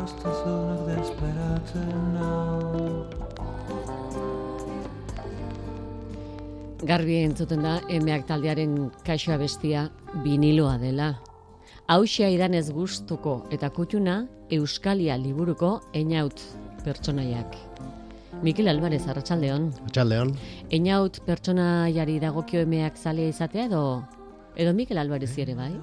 [0.00, 3.04] Gure oztazunak desperatzen nau
[6.88, 9.82] Garbi entzuten da, emeak taldearen kaixoa bestia
[10.24, 11.10] biniloa dela.
[11.92, 16.40] Hauxea idanez gustuko eta kutxuna Euskalia liburuko einaut
[16.86, 17.58] pertsonaiak.
[18.40, 19.68] Mikel Alvarez, Arratsaldeon.
[19.90, 20.32] Atxaldeon.
[20.72, 23.84] Einaut pertsonaiari dagokio emeak zalea izatea edo
[24.56, 25.74] edo Mikel Alvarez ere bai?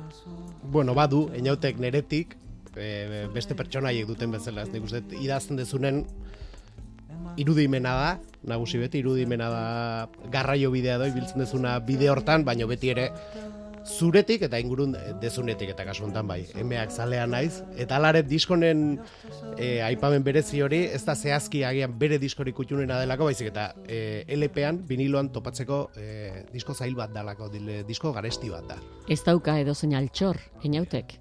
[0.64, 2.34] Bueno, badu, enautek neretik,
[2.80, 6.06] e, beste pertsonaiek duten bezala, ez nik uste, dut idazten dezunen
[7.38, 8.10] irudimena da,
[8.50, 9.66] nagusi beti irudimena da
[10.34, 13.12] garraio bidea da, ibiltzen dezuna bide hortan, baino beti ere
[13.88, 18.98] zuretik eta ingurun dezunetik eta kasu honetan bai, emeak zalea naiz, eta alaret diskonen
[19.56, 24.26] e, aipamen berezi hori, ez da zehazki agian bere diskorik kutxunena delako, baizik eta e,
[24.36, 26.10] LP-an, viniloan topatzeko e,
[26.52, 28.82] disko zail bat dalako, dile, disko garesti bat da.
[29.08, 31.20] Ez dauka edo zein altxor, enautek.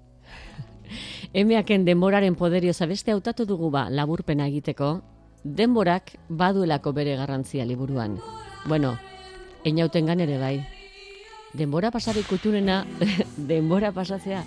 [1.33, 5.01] Emeaken denboraren poderio zabeste hautatu dugu ba laburpena egiteko,
[5.43, 8.17] denborak baduelako bere garrantzia liburuan.
[8.65, 8.97] Bueno,
[9.63, 10.65] einauten ere bai.
[11.53, 12.85] Denbora pasari kutunena,
[13.51, 14.43] denbora pasatzea.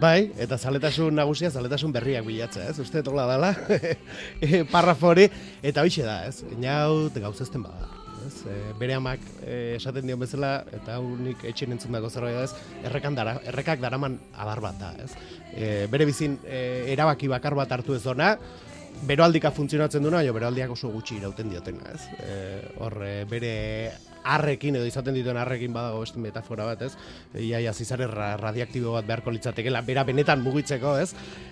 [0.00, 2.78] Bai, eta zaletasun nagusia, zaletasun berriak bilatzea, ez?
[2.82, 3.54] Uste tola dala,
[4.42, 5.28] e, parrafo hori,
[5.62, 6.42] eta hoxe da, ez?
[6.56, 7.93] Inaut gauzazten bada.
[8.26, 8.34] Ez?
[8.48, 12.44] E, bere amak e, esaten dion bezala, eta hau nik etxen entzun dago zerbait da,
[12.48, 12.84] ez?
[12.88, 15.10] Errekan dara, errekak daraman adar bat da, ez?
[15.52, 16.60] E, bere bizin e,
[16.94, 18.34] erabaki bakar bat hartu ez dona,
[19.02, 22.02] beroaldika funtzionatzen duna, jo beroaldiak oso gutxi irauten diotena, ez?
[22.22, 22.34] E,
[22.80, 22.98] hor,
[23.30, 23.54] bere
[24.24, 26.94] arrekin edo izaten dituen arrekin badago beste metafora bat, ez?
[27.44, 31.10] Iaia zizare ra, radioaktibo bat beharko litzatekeela, bera benetan mugitzeko, ez?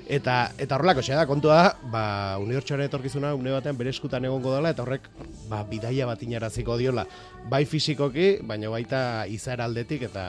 [0.09, 1.61] Eta eta horrelako xea da, kontua
[1.93, 2.07] ba,
[2.43, 5.09] unibertsuaren etorkizuna une batean bere eskutan egongo dela eta horrek
[5.51, 7.07] ba, bidaia bat inaraziko diola,
[7.53, 10.27] bai fisikoki, baina baita izaera aldetik eta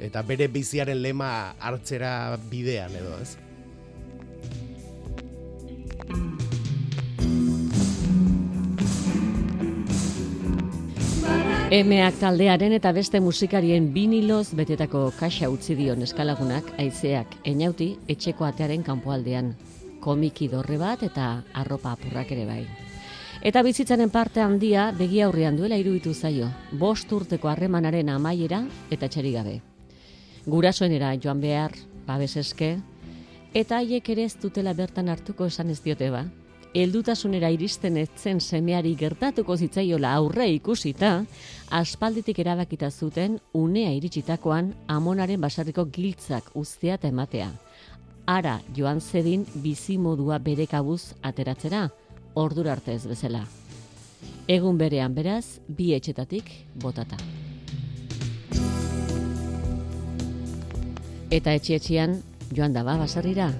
[0.00, 3.49] eta bere biziaren lema hartzera bidean edo, ez?
[11.70, 18.82] Emeak taldearen eta beste musikarien biniloz betetako kaxa utzi dion eskalagunak aizeak enauti etxeko atearen
[18.82, 19.52] kanpoaldean.
[20.02, 22.64] Komiki dorre bat eta arropa apurrak ere bai.
[23.46, 29.30] Eta bizitzaren parte handia begi aurrean duela iruditu zaio, bost urteko harremanaren amaiera eta txeri
[29.38, 29.60] gabe.
[30.50, 31.78] Gurasoenera joan behar,
[32.08, 32.80] babeseske,
[33.54, 36.26] eta haiek ere ez dutela bertan hartuko esan ez diote ba.
[36.70, 41.24] Heldutasunera iristen etzen semeari gertatuko zitzaiola aurre ikusita,
[41.74, 47.48] aspalditik erabakita zuten unea iritsitakoan amonaren basarriko giltzak ustea eta ematea.
[48.26, 51.88] Ara joan zedin bizimodua bere kabuz ateratzera,
[52.34, 53.42] ordura arte ez bezala.
[54.46, 57.18] Egun berean beraz, bi etxetatik botata.
[61.30, 62.20] Eta etxe-etxean
[62.54, 63.50] joan daba basarrira,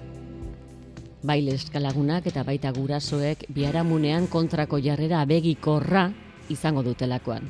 [1.22, 6.11] baile eskalagunak eta baita gurasoek biharamunean kontrako jarrera abegikorra
[6.49, 7.44] izango dutelakoan.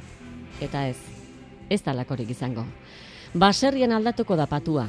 [0.61, 0.99] Eta ez,
[1.71, 2.65] ez talakorik izango.
[3.35, 4.89] Baserrian aldatuko da patua.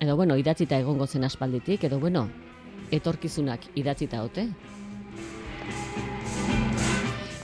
[0.00, 2.28] Edo bueno, idatzita egongo zen aspalditik, edo bueno,
[2.90, 4.48] etorkizunak idatzita ote.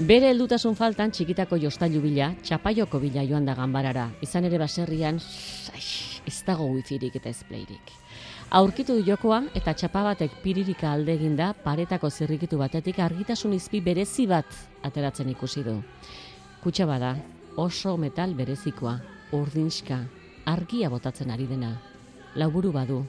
[0.02, 4.08] Bere heldutasun faltan txikitako jostailu bila, txapaioko bila joan da ganbarara.
[4.20, 5.20] Izan ere baserrian,
[5.72, 5.82] ai,
[6.26, 7.92] ez dago wifirik eta ezpleirik.
[8.52, 14.26] Aurkitu du jokoa eta txapa batek piririka alde eginda paretako zirrikitu batetik argitasun izpi berezi
[14.28, 14.44] bat
[14.84, 15.78] ateratzen ikusi du.
[16.60, 17.14] Kutsa bada,
[17.56, 18.98] oso metal berezikoa,
[19.32, 20.02] urdinska,
[20.44, 21.70] argia botatzen ari dena.
[22.36, 23.00] Lauburu badu.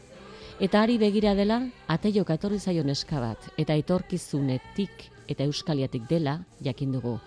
[0.63, 1.59] Eta ari begira dela,
[1.91, 7.17] ateio etorri zaio neska bat, eta etorkizunetik eta euskaliatik dela, jakin dugu.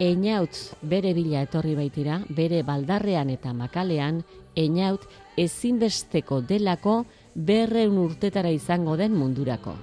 [0.00, 4.24] Einaut bere bila etorri baitira, bere baldarrean eta makalean,
[4.56, 5.06] einaut
[5.38, 9.74] ezinbesteko delako berreun urtetara izango den mundurako.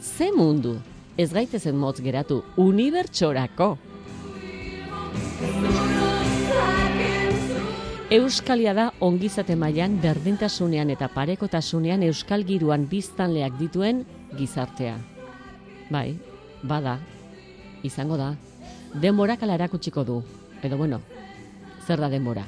[0.00, 0.76] Ze mundu?
[1.16, 3.76] Ez gaitezen motz geratu, unibertsorako.
[8.12, 14.02] Euskalia da ongizate mailan berdintasunean eta parekotasunean euskal giruan biztanleak dituen
[14.36, 14.98] gizartea.
[15.90, 16.18] Bai,
[16.62, 16.98] bada,
[17.82, 18.34] izango da.
[19.00, 20.18] Denborak ala erakutsiko du.
[20.62, 21.00] Edo bueno,
[21.86, 22.44] zer da denbora?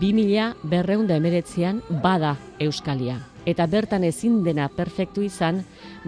[0.00, 3.35] 2000 berreunda emeretzean bada Euskalia.
[3.46, 5.60] Eta bertan ezin dena perfektu izan,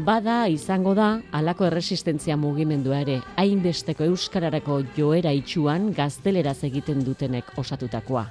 [0.02, 8.25] bada izango da halako erresistentzia mugimendua ere, hainbesteko euskararako joera itxuan gazteleraz egiten dutenek osatutakoa.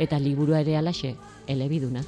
[0.00, 1.12] Eta liburua ere alaxe,
[1.46, 2.00] elebiduna.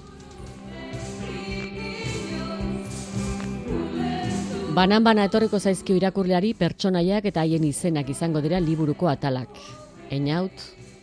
[4.77, 9.61] Banan bana etorriko zaizkio irakurleari pertsonaiak eta haien izenak izango dira liburuko atalak.
[10.13, 10.53] Einaut,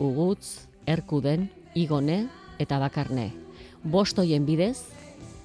[0.02, 2.20] Ugutz, Erkuden, Igone
[2.58, 3.30] eta Bakarne.
[3.82, 4.78] Bost hoien bidez,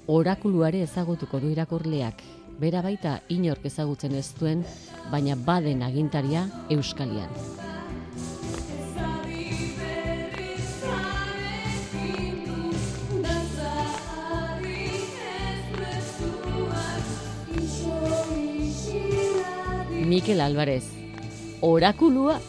[0.06, 2.22] orakuluare ezagutuko du irakurleak.
[2.60, 4.64] Bera baita inork ezagutzen ez duen,
[5.10, 7.30] baina baden agintaria Euskalian.
[20.10, 20.84] Mikel Alvarez,
[21.62, 22.40] orakulua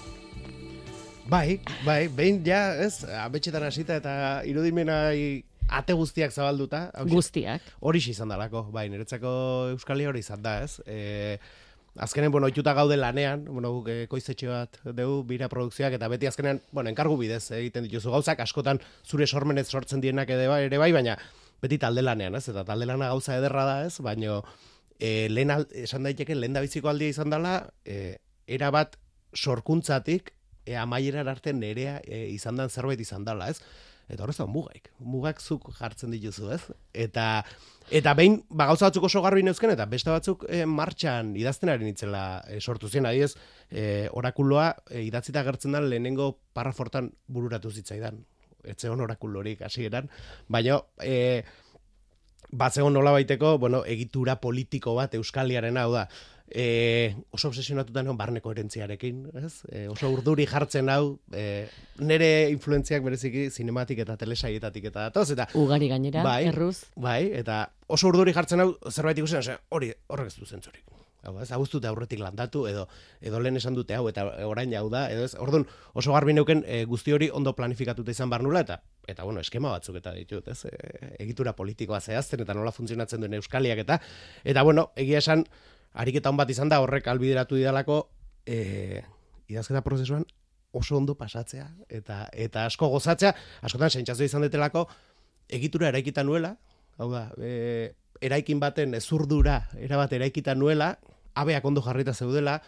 [1.32, 4.14] Bai, bai, behin ja, ez, abetxetan hasita eta
[4.44, 6.92] irudimenai ate guztiak zabalduta.
[6.94, 7.62] hauxe- guztiak.
[7.80, 9.32] Horixe izan dalako, bai, niretzako
[9.72, 10.82] Euskalia hori izan da, ez?
[10.86, 11.40] E,
[11.98, 16.28] azkenen, bueno, oituta gaude lanean, bueno, guk e, koizetxe bat dugu, bira produkzioak, eta beti
[16.30, 20.78] azkenean, bueno, enkargu bidez egiten dituzu gauzak, askotan zure sormenez sortzen dienak ere bai, ere
[20.78, 21.18] bai, baina
[21.62, 22.48] beti talde lanean, ez?
[22.50, 23.98] Eta talde lana gauza ederra da, ez?
[24.00, 24.42] Baina
[25.00, 25.52] e, lehen
[25.84, 28.18] esan daiteke lehen da biziko aldia izan dela, e,
[28.48, 28.98] era bat
[29.36, 30.34] sorkuntzatik,
[30.66, 33.62] e, amaieran arte nerea e, izan dan zerbait izan dela, ez?
[34.12, 34.90] Eta horrez da mugaik.
[35.00, 36.62] Mugak zuk jartzen dituzu, ez?
[36.94, 37.46] Eta
[37.92, 41.88] eta behin ba gauza batzuk oso garbi neuzken eta beste batzuk e, martxan idazten ari
[41.88, 43.34] nitzela e, sortu zen adibidez,
[43.70, 48.22] e, orakuloa e, idatzita agertzen da lehenengo parrafortan bururatu zitzaidan.
[48.62, 50.12] Etzegon orakulorik hasieran,
[50.48, 51.42] baina e,
[52.52, 56.08] batzegon nola baiteko, bueno, egitura politiko bat Euskaliaren hau da.
[56.54, 59.64] E, oso obsesionatuta non barne koherentziarekin, ez?
[59.72, 61.68] E, oso urduri jartzen hau, e,
[62.04, 66.44] nere influentziak bereziki zinematik eta telesaietatik eta datoz, eta Ugari gainera, Bai.
[66.52, 66.92] erruz.
[66.96, 70.84] bai, eta oso urduri jartzen hau zerbait ikusten, ose, hori horrek ez du zentzurik.
[71.22, 72.88] Hau, ez, hau aurretik landatu, edo,
[73.22, 76.64] edo lehen esan dute hau, eta orain hau da, edo ez, orduan oso garbi neuken
[76.66, 80.66] e, guzti hori ondo planifikatuta izan barnula, eta, eta bueno, eskema batzuk eta ditut, ez,
[80.66, 84.00] e, egitura politikoa zehazten, eta nola funtzionatzen duen euskaliak, eta,
[84.44, 85.46] eta bueno, egia esan,
[85.94, 88.04] ariketa on bat izan da horrek albideratu didalako
[88.46, 89.02] e,
[89.52, 90.26] idazketa prozesuan
[90.72, 94.88] oso ondo pasatzea eta eta asko gozatzea, askotan sentsazio izan detelako
[95.52, 96.56] egitura eraikita nuela,
[96.98, 97.92] hau da, e,
[98.24, 100.96] eraikin baten ezurdura erabat eraikita nuela,
[101.36, 102.62] abeak ondo jarrita zeudela,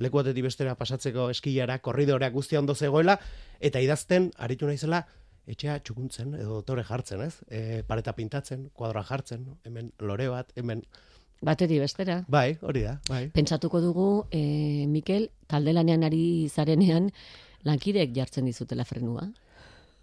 [0.00, 3.18] leku batetik bestera pasatzeko eskilara, korridoreak guztia ondo zegoela,
[3.60, 5.04] eta idazten aritu naizela
[5.50, 7.34] etxea txukuntzen edo dotore jartzen, ez?
[7.48, 10.84] E, pareta pintatzen, kuadroa jartzen, hemen lore bat, hemen
[11.42, 12.18] Bateri bestera.
[12.28, 13.28] Bai, hori da, bai.
[13.32, 17.06] Pentsatuko dugu, e, Mikel, talde lanean ari zarenean,
[17.64, 19.24] lankideek jartzen dizutela frenua.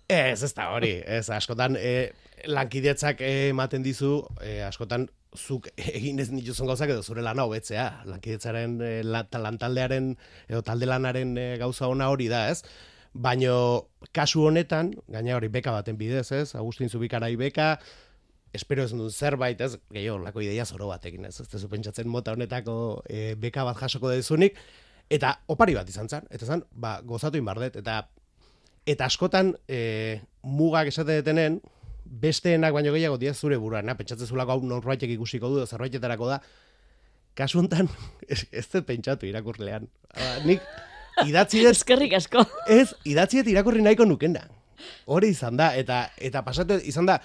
[0.10, 2.12] Ez, ez da hori, ez, askotan e,
[2.48, 5.06] lankidetzak ematen dizu, e, askotan
[5.38, 7.86] zuk egin ez dituzun gauzak edo zure lana hobetzea.
[8.10, 10.14] Lankidetzaren, e, la, ta- lantaldearen
[10.48, 12.64] edo talde lanaren e, gauza ona hori da, ez?
[13.14, 16.48] Baino kasu honetan, gaina hori beka baten bidez, ez?
[16.56, 17.76] Agustin Zubikarai beka,
[18.54, 19.78] espero ez duen zerbait, ez?
[19.94, 21.40] Gehiago, lako ideia zoro batekin, ez?
[21.42, 24.58] Ez tezu pentsatzen mota honetako e, beka bat jasoko dezunik,
[25.10, 28.04] eta opari bat izan zen, eta zen, ba, gozatu inbardet, eta
[28.88, 31.60] eta askotan e, mugak esate detenen,
[32.08, 33.98] besteenak baino gehiago dira zure buruan, na?
[34.00, 36.42] pentsatzen zulako hau norbaitek ikusiko du, zerbaitetarako da,
[37.38, 37.90] kasu honetan,
[38.32, 39.90] ez, ez dut pentsatu irakurlean.
[40.16, 40.64] Ah, nik
[41.28, 42.46] idatzi dut, Eskerrik asko.
[42.72, 44.46] ez, idatzi dut irakurri nahiko nukena.
[45.10, 47.18] Hori izan da, eta eta pasate izan da,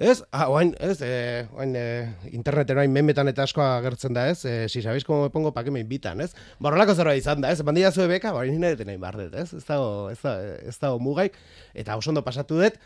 [0.00, 4.46] Ez, ah, oain, ez, eh, oain, eh, interneten oain memetan eta asko agertzen da, ez,
[4.48, 6.32] eh, si sabéis como me pongo, pa que me invitan, ez?
[6.58, 9.52] Barrolako zerbait izan da, ez, bandilla zue beka, bari nire deten nahi bardet, ez?
[9.52, 11.36] Ez dago, ez dago, ez dago mugaik,
[11.74, 12.78] eta oso ondo pasatu dut,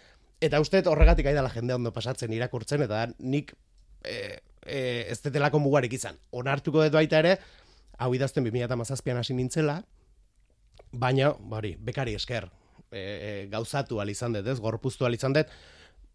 [0.43, 3.55] eta uste horregatik aidala jende ondo pasatzen irakurtzen, eta nik
[4.03, 6.19] eh, eh, ez detelako mugarik izan.
[6.33, 7.37] Onartuko dut baita ere,
[7.97, 9.85] hau idazten 2017an hasi nintzela,
[10.91, 12.51] baina, bari, bekari esker,
[12.91, 15.55] e, e, gauzatu al izan dut, ez, gorpuztu al izan dut,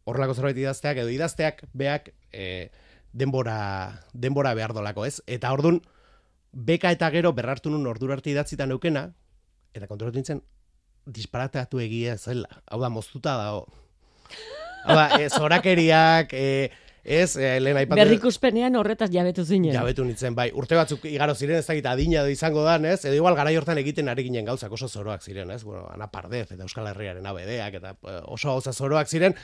[0.09, 2.69] horrelako zerbait idazteak edo idazteak beak e,
[3.13, 3.59] denbora,
[4.13, 5.19] denbora behar dolako, ez?
[5.27, 5.81] Eta ordun
[6.51, 9.09] beka eta gero berrartu nun ordura arte idatzita neukena,
[9.73, 10.41] eta kontrolatu nintzen,
[11.09, 12.49] disparateatu egia zela.
[12.69, 13.65] Hau da, moztuta dago.
[14.85, 16.69] Hau da, e, zorakeriak, e,
[17.03, 17.99] ez, e, lehen aipatu...
[17.99, 19.73] Berrikuspenean horretaz jabetu zinen.
[19.73, 23.01] Jabetu nintzen, bai, urte batzuk igaro ziren ez dakit adina izango dan, ez?
[23.05, 25.63] Edo igual garai hortan egiten ari ginen gauzak oso zoroak ziren, ez?
[25.63, 29.35] Bueno, Ana Pardez eta Euskal Herriaren abedeak eta eh, oso gauza zoroak ziren,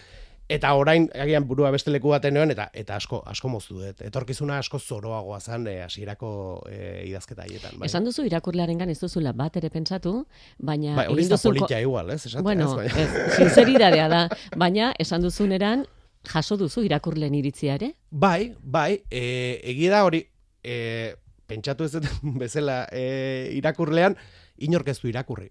[0.46, 4.02] Eta orain agian burua beste leku baten eta eta asko asko moztu dut.
[4.02, 7.88] Etorkizuna asko zoroagoa zan eh, hasierako eh, idazketa haietan, bai.
[7.88, 10.28] Esan duzu irakurlearengan ez duzula bat ere pentsatu,
[10.60, 12.26] baina Bai, hori da politia igual, ez?
[12.26, 14.22] Esatea, Bueno, ez, baina- ez, sinceridadea da,
[14.56, 15.86] baina esan duzuneran
[16.30, 17.94] jaso duzu irakurleen iritzia ere?
[18.12, 20.22] Bai, bai, e, egia da hori,
[20.64, 21.16] e,
[21.48, 21.98] pentsatu ez
[22.42, 24.18] bezala e, irakurlean,
[24.58, 25.50] inork ez du irakurri.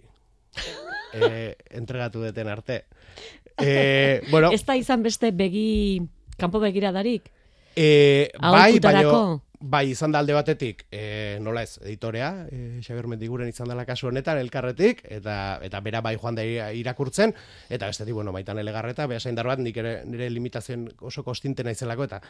[1.14, 2.80] E, entregatu deten arte.
[3.60, 6.02] E, bueno, Ez da izan beste begi,
[6.36, 7.30] kanpo begiradarik?
[7.76, 9.42] e, bai, Aholkutarako?
[9.64, 14.10] Bai, izan da alde batetik, e, nola ez, editorea, e, Xabier Mendiguren izan dela kasu
[14.10, 17.32] honetan, elkarretik, eta eta bera bai joan da irakurtzen,
[17.72, 22.08] eta bestetik, bueno, maitan elegarreta, beha zaindar bat, nik ere, nire limitazioen oso kostinte naizelako,
[22.10, 22.20] eta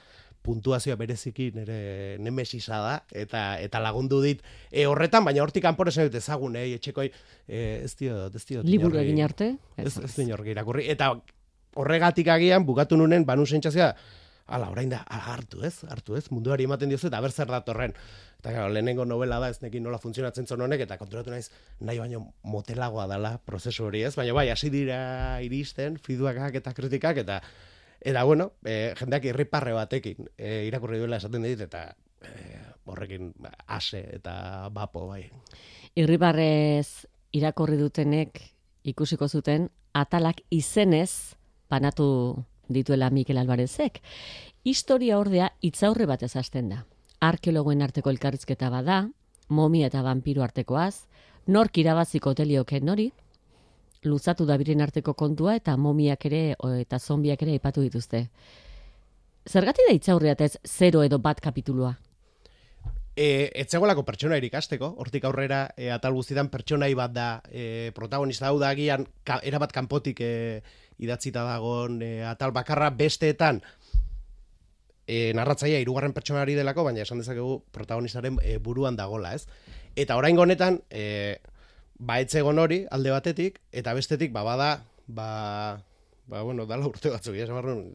[0.47, 6.07] puntuazioa bereziki nire nemesisa da, eta eta lagundu dit e, horretan, baina hortik kanpore zen
[6.07, 7.11] dut ezagun, eh, etxekoi,
[7.49, 8.62] e, ez dio, ez dio.
[8.62, 9.57] Liburu egin arte?
[9.76, 10.87] Ez, ez inork irakurri.
[10.95, 11.17] Eta
[11.75, 13.95] horregatik agian, bukatu nunen, banu sentsazioa,
[14.47, 17.95] ala, orain da, ala, hartu ez, hartu ez, munduari ematen diozu, eta ber zer datorren.
[18.41, 21.49] Eta claro, lehenengo novela da, ez nekin nola funtzionatzen zon honek, eta konturatu naiz,
[21.81, 24.99] nahi baino motelagoa dela prozesu hori ez, baina bai, hasi dira
[25.45, 27.41] iristen, feedbackak eta kritikak, eta
[28.05, 31.87] eta bueno, e, jendeak irriparre batekin e, irakurri duela esaten dit, eta
[32.21, 35.25] e, horrekin ba, ase eta bapo, bai.
[35.97, 38.43] Irribarrez irakorri dutenek
[38.85, 41.39] ikusiko zuten atalak izenez
[41.71, 44.00] banatu dituela Mikel Alvarezek.
[44.64, 46.85] Historia ordea hitzaurre batez hasten da.
[47.21, 49.09] Arkeologoen arteko elkarrizketa bada,
[49.49, 51.06] momia eta vampiro artekoaz,
[51.47, 53.11] nork irabaziko telioke nori,
[54.04, 56.42] luzatu da biren arteko kontua eta momiak ere
[56.80, 58.26] eta zombiak ere aipatu dituzte.
[59.49, 61.94] Zergatik da hitzaurrea eta ez zero edo bat kapitulua?
[63.14, 68.49] E, etzegoelako pertsona ikasteko, hortik aurrera e, atal guztietan pertsonai bat da e, protagonista.
[68.50, 70.35] Hau da agian ka, erabat kanpotik e,
[70.99, 72.90] idatzita dagon e, atal bakarra.
[72.90, 73.62] Besteetan
[75.06, 79.47] e, narratzaia hirugarren pertsonari delako, baina esan dezakegu protagonistaren e, buruan dagola, ez?
[79.94, 81.38] Eta oraingo honetan, e,
[81.99, 84.71] ba etzegon hori alde batetik, eta bestetik, ba bada,
[85.06, 85.28] ba,
[86.26, 87.92] ba bueno, dala urte batzuk, ja, samarrun,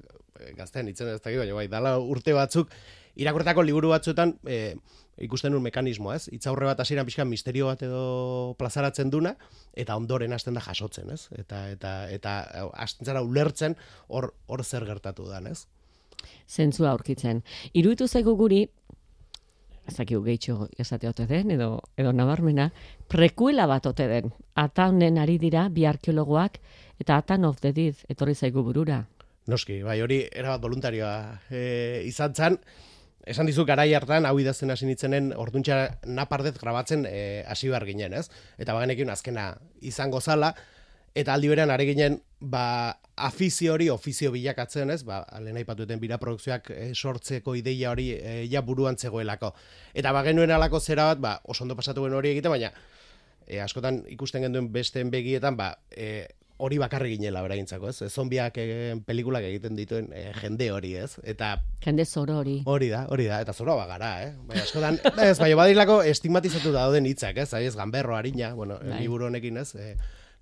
[0.55, 2.71] gaztean itzen ez dakit, baina bai, dala urte batzuk,
[3.19, 4.75] irakurtako liburu batzuetan, e,
[5.19, 6.29] ikusten duen mekanismoa, ez?
[6.31, 9.35] Itzaurre bat hasieran pixka misterio bat edo plazaratzen duna
[9.75, 11.27] eta ondoren hasten da jasotzen, ez?
[11.35, 12.37] Eta eta eta
[12.73, 13.75] hasten zara ulertzen
[14.07, 15.65] hor hor zer gertatu dan, ez?
[16.47, 17.43] zentzua aurkitzen.
[17.73, 18.63] Iruditu zaigu guri,
[19.89, 22.69] ezakigu gehitxo esate ote den, edo, edo nabarmena,
[23.11, 24.33] prekuela bat ote den.
[24.59, 26.59] Ataunen ari dira bi arkeologoak,
[27.01, 29.03] eta Atan of the Dead etorri zaigu burura.
[29.49, 31.13] Noski, bai, hori erabat voluntarioa
[31.49, 32.59] e, izan zen,
[33.27, 38.13] esan dizu garai hartan, hau idazten hasi nitzenen, orduntxa napardet grabatzen e, hasi behar ginen,
[38.13, 38.27] ez?
[38.57, 40.53] Eta bagenekin azkena izango zala,
[41.17, 45.03] eta aldi berean are ginen, ba, afizio hori ofizio bilakatzen, ez?
[45.07, 49.53] Ba, lehen aipatu duten bira produkzioak e, sortzeko ideia hori e, ja buruan zegoelako.
[49.93, 52.71] Eta bagenuen alako zera bat, ba, oso ondo pasatu hori egiten, baina
[53.49, 56.27] e, askotan ikusten genduen besteen begietan, ba, e,
[56.59, 58.09] hori bakarri ginela beraintzako, ez?
[58.11, 58.65] Zombiak e,
[59.07, 61.13] pelikulak egiten dituen e, jende hori, ez?
[61.23, 62.57] Eta Jende zoro hori.
[62.67, 64.33] Hori da, hori da, eta zoroa bagara, eh?
[64.49, 64.99] Bai, askotan,
[65.29, 67.53] ez, bai, badilako estigmatizatu dauden hitzak, ez?
[67.55, 68.99] Ez, ganberro, harina, bueno, Bai.
[68.99, 69.71] liburu honekin, ez?
[69.79, 69.93] E,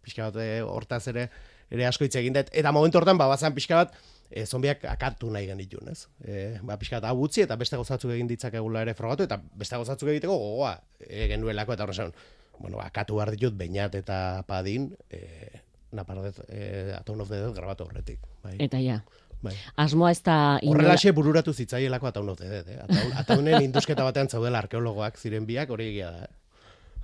[0.05, 1.27] pixka bat, e, hortaz ere,
[1.69, 2.49] ere asko hitz egin dut.
[2.49, 3.93] Eta momentu hortan, ba, bazan pixka bat,
[4.31, 6.07] e, zombiak akatu nahi genitun, ez?
[6.25, 9.77] E, ba, pixka bat, hau utzi, eta beste gozatzuk egin ditzakegula ere frogatu, eta beste
[9.77, 10.73] gozatzuk egiteko gogoa
[11.05, 12.17] e, genuelako, eta horren
[12.57, 17.83] bueno, akatu behar ditut, bainat eta padin, e, napardet, e, Aton of the Dead grabatu
[17.85, 18.19] horretik.
[18.43, 19.01] Bai, Eta ja,
[19.41, 19.53] bai.
[19.77, 22.79] asmoa ez da inola- Horrelaxe bururatu zitzaielako Ataun of the Dead, eh?
[22.83, 26.23] Ataun, ataunen indusketa batean zaudela arkeologoak ziren biak, hori egia da.
[26.25, 26.35] eh?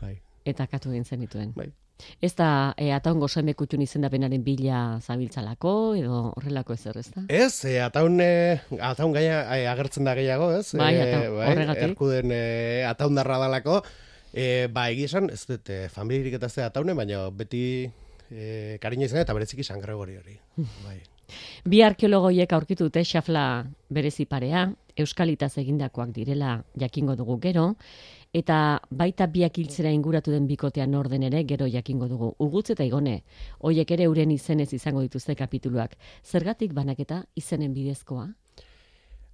[0.01, 1.53] Bai, eta katu egin zenituen.
[1.55, 1.69] bai.
[2.21, 7.21] Ez da e, ataun gozaime kutxun izendapenaren bila zabiltzalako edo horrelako ezer, ez da?
[7.29, 10.73] Ez, e, ataun, e, ataun gaia e, agertzen da gehiago, ez?
[10.75, 11.83] Bai, E, ataun, horregatik.
[11.83, 13.77] Erkuden e, ataun darra dalako.
[14.33, 17.63] E, ba, egia esan, ez dut, e, familirik eta ze ataunen, baina beti
[18.33, 20.37] e, kariño izan eta bereziki San Gregori hori.
[20.85, 20.99] Bai.
[21.65, 27.73] Bi arkeologoiek aurkitu dute xafla berezi parea, euskalitaz egindakoak direla jakingo dugu gero,
[28.33, 28.57] eta
[28.89, 32.33] baita biak hiltzera inguratu den bikotean orden ere gero jakingo dugu.
[32.39, 33.21] Ugutz eta igone,
[33.59, 35.95] hoiek ere euren izenez izango dituzte kapituluak.
[36.23, 38.27] Zergatik banaketa izenen bidezkoa?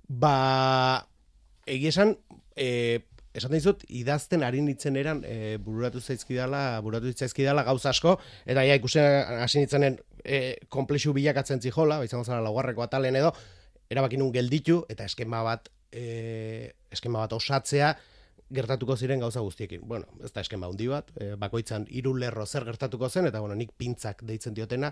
[0.09, 1.05] Ba,
[1.65, 2.15] egia esan,
[2.55, 2.99] e,
[3.39, 8.17] esan dizut, idazten ari nintzen eran e, bururatu zaizkidala, bururatu zaizkidala gauza asko,
[8.49, 13.33] eta ja ikusten hasi nintzenen e, komplexu bilakatzen zijola, izango zara laugarreko atalen edo,
[13.89, 17.93] erabaki nun gelditu, eta eskema bat, e, eskema bat osatzea,
[18.49, 19.81] gertatuko ziren gauza guztiekin.
[19.85, 23.55] Bueno, ez da eskema handi bat, e, bakoitzan hiru lerro zer gertatuko zen, eta bueno,
[23.55, 24.91] nik pintzak deitzen diotena,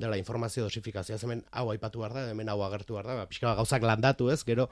[0.00, 3.54] dela informazio dosifikazioa, hemen hau aipatu behar da, hemen hau agertu behar da, ba, pixka
[3.56, 4.68] gauzak landatu ez, gero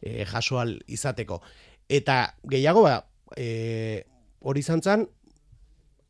[0.00, 1.40] e, jasoal izateko.
[1.88, 2.98] Eta gehiago, ba,
[3.36, 4.02] e,
[4.40, 5.06] hori izan zen,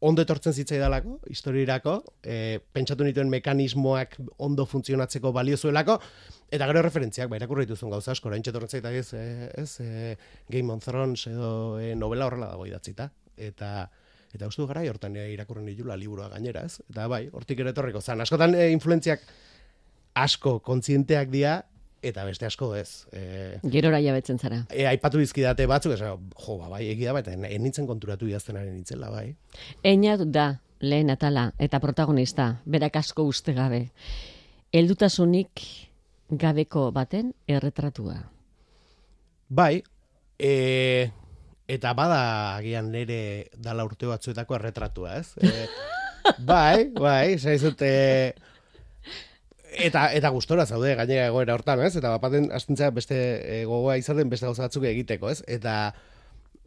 [0.06, 5.99] ondo etortzen zitzaidalako, historiirako, e, pentsatu nituen mekanismoak ondo funtzionatzeko balio zuelako,
[6.52, 10.16] eta gero referentziak, ba, irakurri dituzun gauza asko, orain txetorren zaita ez, e, ez e,
[10.52, 13.88] Game of Thrones edo e, novela horrela dago idatzita, eta
[14.37, 16.83] eta uste du gara hortan e, irakurri nitula liburua gainera, ez?
[16.90, 18.21] Eta bai, hortik ere etorriko zan.
[18.21, 19.25] Askotan e, influentziak
[20.16, 21.62] asko kontzienteak dira,
[22.03, 23.07] eta beste asko ez.
[23.12, 24.65] E, Gerora jabetzen zara.
[24.71, 29.11] e, aipatu dizkidate batzuk, esan, jo, ba, bai, egia da, eta enintzen konturatu idaztenaren nintzela,
[29.11, 29.35] bai.
[29.83, 33.91] Einat da lehen atala eta protagonista, berak asko uste gabe.
[34.73, 35.62] Heldutasunik
[36.31, 38.17] gabeko baten erretratua.
[39.49, 39.83] Bai,
[40.38, 41.11] e,
[41.69, 45.33] eta bada agian nere dala urte batzuetako erretratua, ez?
[45.38, 45.69] E,
[46.50, 48.35] bai, bai, zaizut, e,
[49.78, 51.95] eta, eta gustora zaude gainera egoera hortan, ez?
[51.97, 55.42] Eta bapaten astintzea beste e, gogoa izaten beste gauza batzuk egiteko, ez?
[55.47, 55.95] Eta,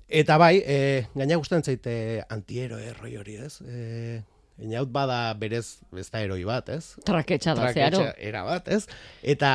[0.07, 1.95] eta bai, e, gaina gustatzen zaite
[2.29, 3.59] antiero erroi hori, ez?
[3.65, 4.21] E,
[4.59, 6.97] Einaut bada berez, ez da eroi bat, ez?
[7.07, 8.01] Traketxa da zeharo.
[8.19, 8.83] Era bat, ez?
[9.23, 9.53] Eta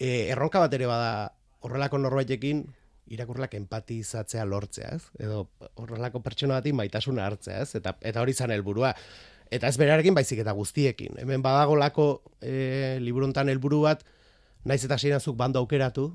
[0.00, 1.12] e, erronka bat ere bada
[1.62, 2.64] horrelako norbaitekin
[3.10, 5.04] irakurlak empatizatzea lortzea, ez?
[5.22, 5.44] Edo
[5.78, 7.74] horrelako pertsona bati maitasuna hartzea, ez?
[7.78, 8.94] Eta, eta hori izan helburua.
[9.50, 11.16] Eta ez berarekin baizik eta guztiekin.
[11.18, 14.04] Hemen badagolako e, liburuntan helburu bat,
[14.64, 16.12] naiz eta zuk bando aukeratu,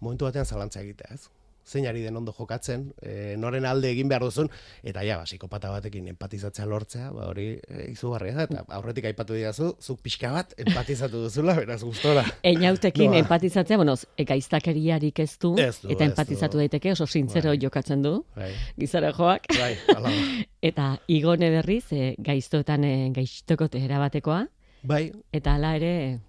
[0.00, 1.28] momentu batean zalantza egitea, ez?
[1.66, 4.50] Zein ari den ondo jokatzen, e, noren alde egin behar duzun,
[4.82, 9.34] eta ja, ba, psikopata batekin empatizatzea lortzea, ba, hori e, izugarria da, eta aurretik aipatu
[9.34, 12.24] didazu, zuk pixka bat empatizatu duzula, beraz gustora.
[12.52, 13.22] Einautekin Noa.
[13.24, 16.62] empatizatzea, bueno, ekaiztakeriarik ez du, Ez du, eta ez empatizatu du.
[16.64, 17.58] daiteke, oso sintzero Bai.
[17.62, 19.46] jokatzen du, Bai, gizara joak.
[19.58, 19.74] bai.
[20.64, 24.46] Eta igone berriz, e, gaiztoetan e, gaiztokote erabatekoa,
[24.84, 26.20] Bai, eta hala ere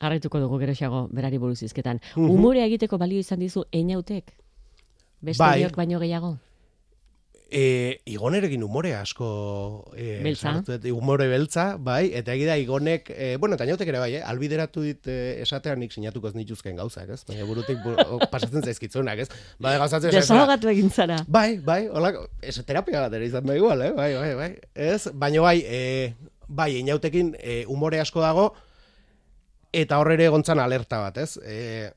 [0.00, 2.00] jarraituko dugu geroxago berari buruz hizketan.
[2.14, 2.30] Mhm.
[2.30, 4.34] Umorea egiteko balio izan dizu einautek?
[5.20, 5.70] Beste Bai.
[5.76, 6.38] baino gehiago?
[7.46, 10.50] E, igonerekin umore asko e, Beltza.
[10.66, 14.82] sartu umore beltza, bai, eta egida igonek, e, bueno, eta nautek ere bai, eh, albideratu
[14.82, 17.22] dit e, esatea nik sinatuko ez nituzken gauzak, ez?
[17.28, 19.28] Baina burutik bu, o, pasatzen zaizkitzunak, ez?
[19.62, 21.20] Bai, gauzatzen Desahogatu egin zara.
[21.28, 23.92] Bai, bai, holako, ez terapia bat ere izan da igual, eh?
[23.94, 24.50] Bai, bai, bai.
[24.74, 26.14] Ez, baina bai, e,
[26.48, 28.54] bai, inautekin e, umore asko dago,
[29.76, 31.36] eta hor ere gontzan alerta bat, ez?
[31.44, 31.90] E,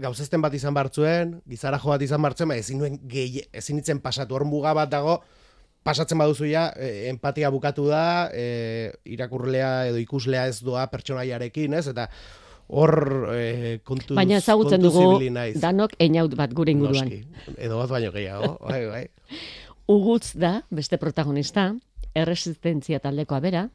[0.00, 4.00] gauzezten bat izan bartzuen, gizara jo bat izan bartzen, ba, ezin nuen gehi, ezin itzen
[4.04, 5.20] pasatu, hor muga bat dago,
[5.86, 11.86] pasatzen baduzu ja, e, empatia bukatu da, e, irakurlea edo ikuslea ez doa pertsonaiarekin, ez?
[11.92, 12.08] Eta
[12.66, 12.96] hor
[13.30, 15.20] e, kontu Baina ezagutzen dugu
[15.62, 17.06] danok einaut bat gure inguruan.
[17.06, 19.04] Noski, edo bat baino gehiago, bai, bai.
[19.96, 21.70] Ugutz da, beste protagonista,
[22.16, 23.68] erresistentzia taldekoa bera.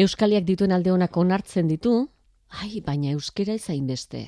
[0.00, 2.06] Euskaliak dituen alde honak onartzen ditu,
[2.50, 4.26] ai, baina euskera ez hainbeste.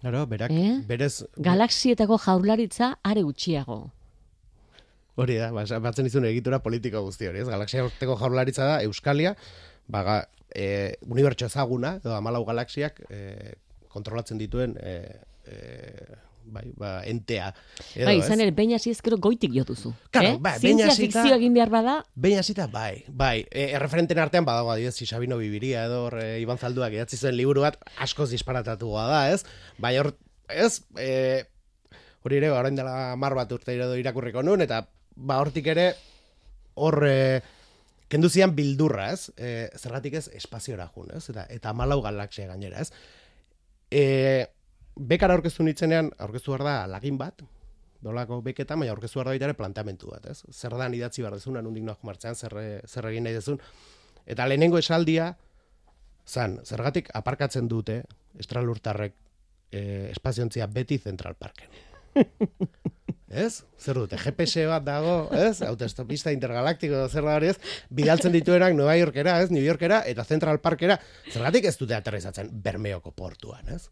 [0.00, 0.82] Claro, berak, Eh?
[0.86, 3.90] berez, Galaxietako jaurlaritza are gutxiago.
[5.16, 7.48] hori da, ba, batzen izun egitura politiko guzti hori, ez?
[7.48, 9.34] Galaxia urteko jaurlaritza da, Euskalia,
[9.88, 13.54] baga, e, unibertso ezaguna, edo amalau galaxiak e,
[13.88, 14.92] kontrolatzen dituen e,
[15.48, 15.56] e,
[16.46, 17.50] bai, ba, entea.
[17.94, 19.92] Edo, bai, izan ere, behin hasi ezkero goitik jo duzu.
[20.14, 20.38] Claro, eh?
[20.40, 23.46] bai, behin Zientzia fikzio egin behar bada, Behin hasita, bai, bai.
[23.50, 27.66] E, erreferenten artean badago adibidez, si Sabino Bibiria edo e, Iban Zalduak idatzi zuen liburu
[27.66, 29.42] bat askoz disparatatua da, ez?
[29.82, 30.12] Bai, hor,
[30.48, 31.44] ez, e,
[32.22, 34.84] hori ere, orain dela mar bat urte edo irakurriko nun, eta
[35.16, 35.90] ba, hortik ere,
[36.74, 37.42] hor, e,
[38.12, 39.30] kendu zian bildurra, ez?
[39.36, 41.24] E, zergatik ez, espaziora jun, ez?
[41.32, 42.92] Eta, eta malau galaxia gainera, ez?
[43.90, 44.46] E,
[44.96, 47.42] bekara aurkeztu nitzenean, aurkeztu behar da lagin bat,
[48.02, 50.42] dolako beketa, baina aurkeztu behar da baita ere planteamentu bat, ez?
[50.52, 52.56] Zer dan idatzi behar dezun, nondik noak martzean, zer,
[52.86, 53.60] zer egin nahi dezun.
[54.26, 55.34] Eta lehenengo esaldia,
[56.26, 58.02] zan, zergatik aparkatzen dute,
[58.40, 59.14] estralurtarrek
[59.72, 61.68] eh, espaziontzia beti Central Parken.
[63.28, 63.64] ez?
[63.78, 65.60] Zer dute, GPS bat dago, ez?
[65.66, 67.58] Autostopista intergalaktiko, zer da hori ez?
[67.90, 69.52] Bidaltzen dituenak Nueva Yorkera, ez?
[69.52, 70.98] New Yorkera, eta Central Parkera,
[71.32, 73.86] zergatik ez dute aterrizatzen Bermeoko portuan, ez?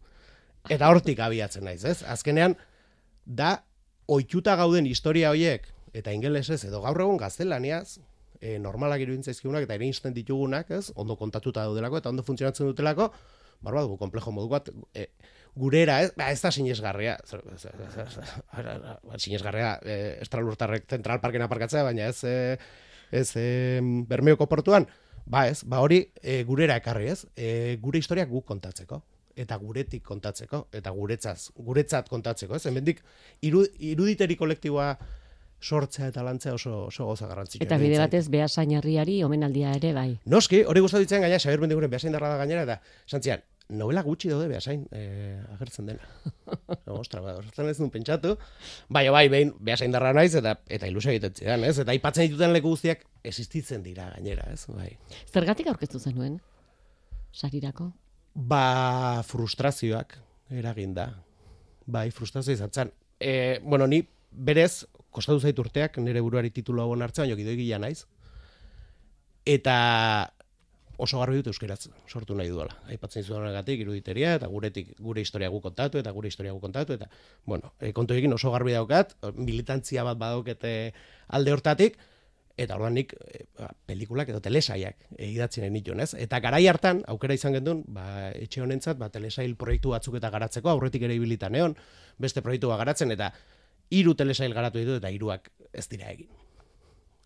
[0.72, 1.98] Eta hortik abiatzen naiz, ez?
[2.08, 2.54] Azkenean,
[3.26, 3.58] da,
[4.08, 7.98] oituta gauden historia hoiek, eta ingelesez, edo gaur egun gaztelaniaz,
[8.40, 10.90] e, normalak iruditzen zaizkigunak, eta ere ditugunak, ez?
[10.96, 13.10] Ondo kontatuta daudelako, eta ondo funtzionatzen dutelako,
[13.60, 15.10] barba dugu, komplejo modu bat, e,
[15.54, 17.18] gurera, ez, ba, ez da sinesgarria,
[19.18, 22.56] sinesgarria, e, estralurtarrek zentral parken aparkatzea, baina ez, e,
[23.12, 24.88] ez e, bermeoko portuan,
[25.26, 29.04] ba ez, ba hori e, gurera ekarri ez, e, gure historiak guk kontatzeko
[29.36, 32.66] eta guretik kontatzeko, eta guretzaz, guretzat kontatzeko, ez?
[32.70, 33.02] Hemendik
[33.42, 34.94] iru, iruditeri kolektiboa
[35.64, 37.64] sortzea eta lantzea oso oso goza garrantzitsua.
[37.66, 40.10] Eta bide batez Beasain herriari omenaldia ere bai.
[40.30, 44.28] Noski, hori gustatu ditzen gaina Xabier Mendiguren Beasain darra da gainera eta santzian, novela gutxi
[44.28, 46.10] daude Beasain eh, agertzen dena.
[47.00, 48.36] Ostra, ba, horretzen ez duen pentsatu.
[48.92, 51.78] Bai, bai, behin Beasain darra naiz eta eta ilusio egiten zidan, ez?
[51.80, 54.66] Eta aipatzen dituten leku guztiak existitzen dira gainera, ez?
[54.68, 54.92] Bai.
[55.32, 56.40] Zergatik aurkeztu zenuen?
[57.32, 57.92] Sarirako?
[58.34, 60.16] Ba, frustrazioak
[60.50, 61.06] eraginda.
[61.86, 62.90] Bai, frustrazio izatzen.
[63.20, 67.78] E, bueno, ni berez, kostatu zait urteak, nire buruari titulu hau hartzen, jo gidoi gila
[67.78, 68.06] naiz.
[69.46, 70.32] Eta
[70.96, 72.74] oso garbi dut euskeraz sortu nahi duela.
[72.90, 77.08] Aipatzen izudanagatik iruditeria eta guretik gure historia gu kontatu eta gure historia gu kontatu eta
[77.44, 80.92] bueno, e, kontu egin oso garbi daukat, militantzia bat badaukete
[81.28, 81.98] alde hortatik,
[82.54, 83.40] Eta orduan nik e,
[83.88, 86.12] pelikulak edo telesaiak e, idatzi nahi nituen, ez?
[86.22, 90.70] Eta garai hartan, aukera izan gendun, ba, etxe honentzat, ba, telesail proiektu batzuk eta garatzeko,
[90.70, 91.74] aurretik ere ibilita neon,
[92.22, 93.32] beste proiektu garatzen, eta
[93.90, 96.30] hiru telesail garatu ditu, eta hiruak ez dira egin.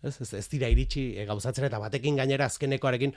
[0.01, 3.13] Ez, ez, ez dira iritsi e, gauzatzen, eta batekin gainera azkenekoarekin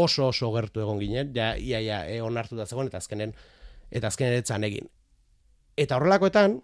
[0.00, 3.36] oso oso gertu egon ginen, ja, ia, ia, e, onartu da zegoen, eta azkenen,
[3.90, 4.88] eta azkenen etzan egin.
[5.76, 6.62] Eta horrelakoetan,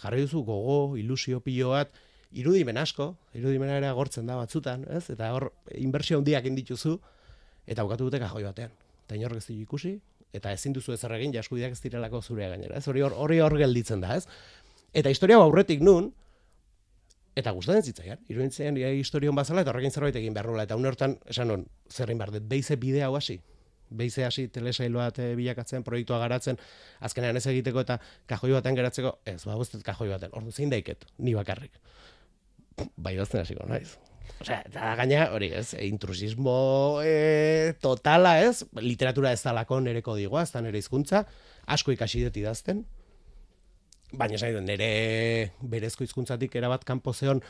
[0.00, 1.92] jarri duzu gogo, ilusio pilo bat,
[2.30, 5.08] irudimen asko, irudimena ere agortzen da batzutan, ez?
[5.14, 6.98] Eta hor inbertsio handiak dituzu
[7.66, 8.72] eta bukatu dute kajoi batean.
[9.06, 9.98] Eta inork ez ditu ikusi
[10.36, 12.88] eta ezin duzu ezer egin jaskudiak ez direlako zurea gainera, ez?
[12.88, 14.26] Hori hor hori hor gelditzen da, ez?
[14.92, 16.12] Eta historia aurretik nun
[17.38, 18.20] eta gustatzen zitzaian.
[18.28, 22.10] Iruditzen ja historia bazala eta horrekin zerbait egin behar eta une hortan esan non zer
[22.10, 23.40] egin behar dut beize bidea hau hasi.
[23.88, 26.58] Beize hasi telesail bat bilakatzen, proiektua garatzen,
[27.00, 27.96] azkenean ez egiteko eta
[28.28, 30.34] kajoi batean geratzeko, ez, ba, guztet kajoi batean.
[30.36, 31.80] Ordu zein daiket, ni bakarrik
[32.96, 33.96] bai dozten hasiko naiz.
[34.38, 40.52] Osea, eta gaina, hori ez, intrusismo e, totala ez, literatura ez dalako nere kodigoa, ez
[40.54, 41.24] da nere hizkuntza,
[41.66, 42.84] asko ikasi dut idazten,
[44.12, 44.90] baina esan nere
[45.60, 47.42] berezko hizkuntzatik erabat kanpo zeon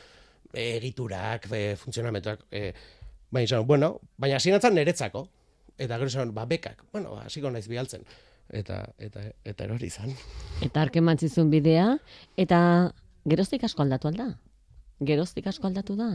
[0.53, 2.73] egiturak, e, funtzionamentuak, e,
[3.29, 5.27] baina esan, bueno, baina hasi natzen neretzako,
[5.77, 8.07] eta gero esan, ba, bekak, bueno, hasiko naiz bialtzen,
[8.49, 10.15] eta, eta, eta erori izan.
[10.65, 11.15] Eta arken
[11.53, 11.97] bidea,
[12.35, 12.59] eta
[13.29, 14.33] geroztik asko aldatu alda?
[14.99, 16.11] Geroztik asko aldatu da?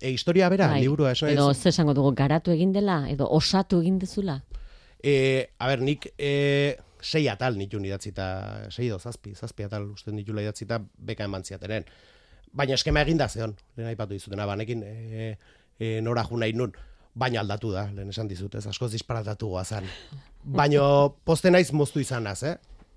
[0.00, 0.80] E, historia bera, bai.
[0.80, 4.40] liburua, eso Edo, ez esango dugu, garatu egin dela, edo osatu egin dezula?
[5.02, 10.12] E, a ber, nik e, sei atal nitu idatzita, sei do, zazpi, zazpi atal uste
[10.12, 11.84] nitula idatzita, beka eman ziateren.
[12.52, 15.36] Baina eskema egin da zeon, lehen aipatu dizutena, banekin e,
[15.78, 16.72] e, nora ju nahi nun,
[17.14, 19.84] baina aldatu da, lehen esan dizut, ez, askoz disparatatu guazan.
[20.44, 20.82] Baina
[21.24, 22.56] poste naiz moztu izanaz, eh?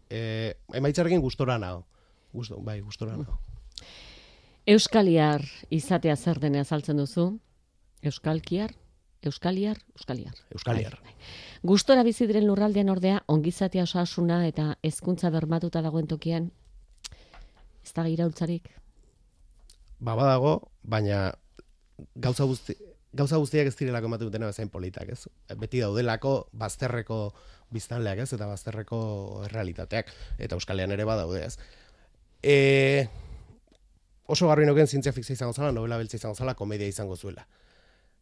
[0.10, 0.22] E,
[0.74, 1.84] emaitzarekin gustora nago.
[2.34, 3.38] Gusto, bai, gustora nago.
[4.66, 5.44] Euskaliar
[5.76, 7.26] izatea zer dene azaltzen duzu?
[8.02, 8.72] Euskalkiar?
[9.24, 9.78] Euskaliar?
[9.98, 10.38] Euskaliar.
[10.56, 10.96] Euskaliar.
[11.04, 11.26] Bai, bai.
[11.64, 16.50] Gustora bizi diren lurraldean ordea, ongizatea osasuna eta hezkuntza bermatuta dagoen tokian,
[17.84, 18.70] ez da giraultzarik?
[20.00, 21.34] Ba, badago, baina
[22.16, 22.76] gauza guzti,
[23.12, 25.28] gauza guztiak ez direlako ematen dutena bezain politak, ez?
[25.60, 27.20] Beti daudelako bazterreko
[27.72, 28.32] biztanleak, ez?
[28.36, 29.04] Eta bazterreko
[29.52, 31.58] realitateak eta Euskalean ere badaude, ez?
[32.44, 33.08] Eh,
[34.26, 37.46] oso garbi noken zientzia fikzia izango zala, novela beltza izango zala, komedia izango zuela.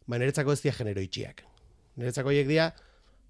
[0.06, 1.44] Ba, niretzako ez dia genero itxiak.
[1.96, 2.72] Niretzako hiek dia,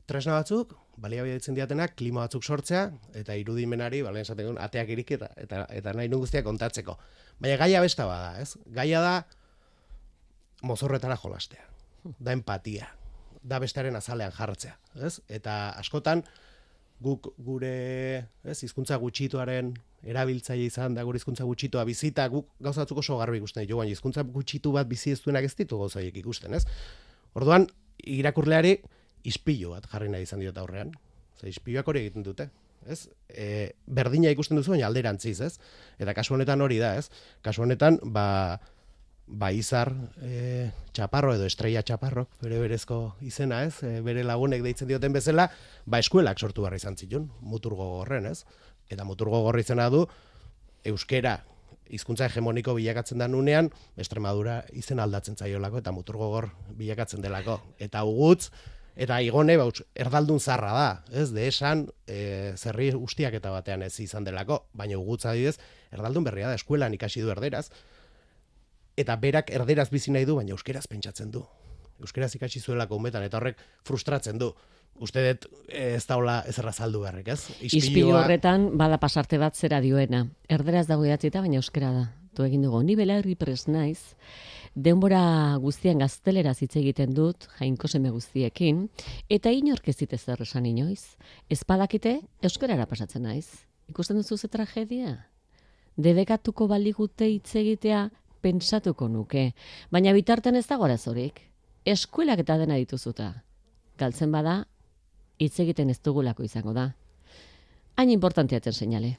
[0.08, 2.86] tresna batzuk, balia ditzen diatenak, klima batzuk sortzea,
[3.18, 6.96] eta irudimenari, balen esaten ateak irik eta, eta, eta nahi guztiak kontatzeko.
[7.40, 8.56] Baina gaia besta bada, ez?
[8.72, 9.14] Gaia da,
[10.62, 11.68] mozorretara jolastea.
[12.18, 12.88] Da empatia.
[13.42, 15.18] Da bestearen azalean jartzea, ez?
[15.28, 16.22] Eta askotan,
[17.02, 19.72] guk gure, ez, hizkuntza gutxituaren
[20.02, 24.24] erabiltzaile izan da gure hizkuntza gutxitua bizita guk gauzatzuk oso garbi ikusten ditu baina hizkuntza
[24.24, 26.64] gutxitu bat bizi ez duenak ez ditu gauzaiek ikusten, ez?
[27.38, 27.68] Orduan
[28.02, 28.76] irakurleari
[29.24, 30.92] ispilu bat jarri nahi izan diot aurrean.
[31.38, 32.50] Ze ispiluak hori egiten dute.
[32.86, 33.08] ez?
[33.28, 35.52] E, berdina ikusten duzu, baina alderantziz, ez?
[36.02, 37.10] Eta kasu honetan hori da, ez?
[37.42, 38.58] Kasu honetan, ba,
[39.26, 43.76] ba izar e, txaparro edo estrella txaparro, bere berezko izena, ez?
[43.86, 45.48] E, bere lagunek deitzen dioten bezala,
[45.86, 48.42] ba eskuelak sortu barra izan zitun, muturgo gorren, ez?
[48.92, 50.04] Eta muturgo gorri izena du,
[50.84, 51.38] euskera
[51.92, 57.58] hizkuntza hegemoniko bilakatzen da nunean, Extremadura izen aldatzen zaiolako eta muturgo gor bilakatzen delako.
[57.82, 58.50] Eta ugutz,
[58.96, 63.94] eta igone, bauts, erdaldun zarra da, ez, de esan, e, zerri ustiak eta batean ez
[64.04, 65.58] izan delako, baina ugutz adidez,
[65.92, 67.68] erdaldun berria da, eskuelan ikasi du erderaz,
[68.96, 71.44] eta berak erderaz bizi nahi du, baina euskeraz pentsatzen du.
[72.02, 74.52] Euskeraz ikasi zuelako umetan, eta horrek frustratzen du.
[75.00, 77.40] Uste dut ez daula ez errazaldu beharrek, ez?
[77.64, 80.26] Ispilu horretan, bada pasarte bat zera dioena.
[80.48, 82.04] Erderaz dago idatzita, baina euskera da.
[82.36, 84.14] Tu egin dugu, ni belarri pres naiz,
[84.74, 88.86] denbora guztian gazteleraz hitz egiten dut, jainko seme guztiekin,
[89.28, 91.18] eta inork ez dit ezer esan inoiz.
[91.52, 93.66] Ezpadakite, euskarara pasatzen naiz.
[93.92, 95.26] Ikusten duzu ze tragedia?
[95.96, 98.06] Debekatuko baligute hitz egitea
[98.40, 99.52] pentsatuko nuke,
[99.90, 101.40] baina bitarten ez dago arazorik.
[101.84, 103.42] Eskuelak eta dena dituzuta.
[103.98, 104.62] Galtzen bada,
[105.38, 106.92] hitz egiten ez dugulako izango da.
[107.96, 109.16] Hain importanteaten seinale.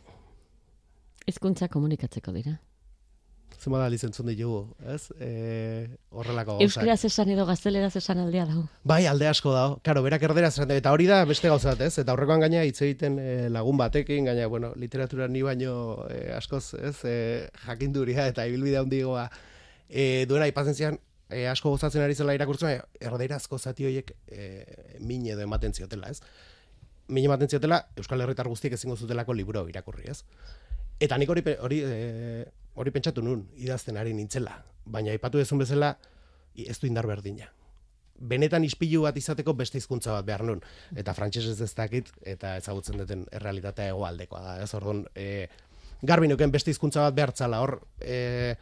[1.28, 2.58] Hizkuntza komunikatzeko dira.
[3.64, 5.06] Zuma da lizentzun ditugu, ez?
[5.24, 5.30] E,
[6.12, 6.66] horrelako gauzak.
[6.66, 8.66] Euskaraz esan edo gazteleraz esan aldea dago.
[8.84, 9.78] Bai, alde asko dago.
[9.86, 12.02] Karo, berak erderaz esan eta hori da beste gauza bat, ez?
[12.02, 15.76] Eta aurrekoan gaina hitz egiten e, lagun batekin, gaina, bueno, literatura ni baino
[16.10, 16.98] e, askoz, ez?
[17.08, 17.16] E,
[17.64, 19.30] jakinduria eta ibilbide handigoa
[19.88, 21.00] e, duena aipatzen zian,
[21.34, 24.50] e, asko gozatzen ari zela irakurtzen, erderazko zati horiek e,
[25.02, 26.22] min edo ematen ziotela, ez?
[27.14, 30.22] Min ematen ziotela, Euskal Herritar guztiek ezingo zutelako liburu irakurri, ez?
[31.04, 32.46] Eta nik hori, hori, e,
[32.80, 34.62] hori pentsatu nun, idazten ari nintzela.
[34.86, 35.96] Baina aipatu dezun bezala,
[36.56, 37.50] ez du indar berdina.
[38.24, 40.62] Benetan ispilu bat izateko beste hizkuntza bat behar nun.
[40.96, 44.54] Eta frantsesez ez dakit, eta ezagutzen duten errealitatea hegoaldekoa da.
[44.64, 45.48] Ez orduan, e,
[46.04, 48.56] garbi nuken beste hizkuntza bat behartzala, hor, e,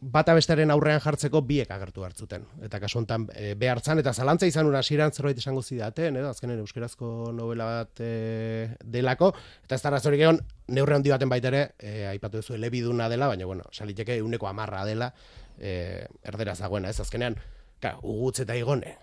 [0.00, 2.46] bata bestearen aurrean jartzeko biek agertu hartzuten.
[2.64, 6.62] Eta kasu honetan e, behartzan, eta zalantza izan una hasieran zerbait esango zidaten, edo azkenen
[6.62, 9.32] euskerazko novela bat e, delako,
[9.64, 10.40] eta ez da arazorik egon,
[10.72, 14.86] neurre handi baten baita ere, e, aipatu duzu elebiduna dela, baina bueno, saliteke euneko amarra
[14.88, 15.12] dela,
[15.58, 17.36] e, erderaz dagoena, ez azkenean,
[17.82, 18.96] ka, ugutz eta igone,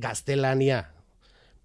[0.00, 0.82] gaztelania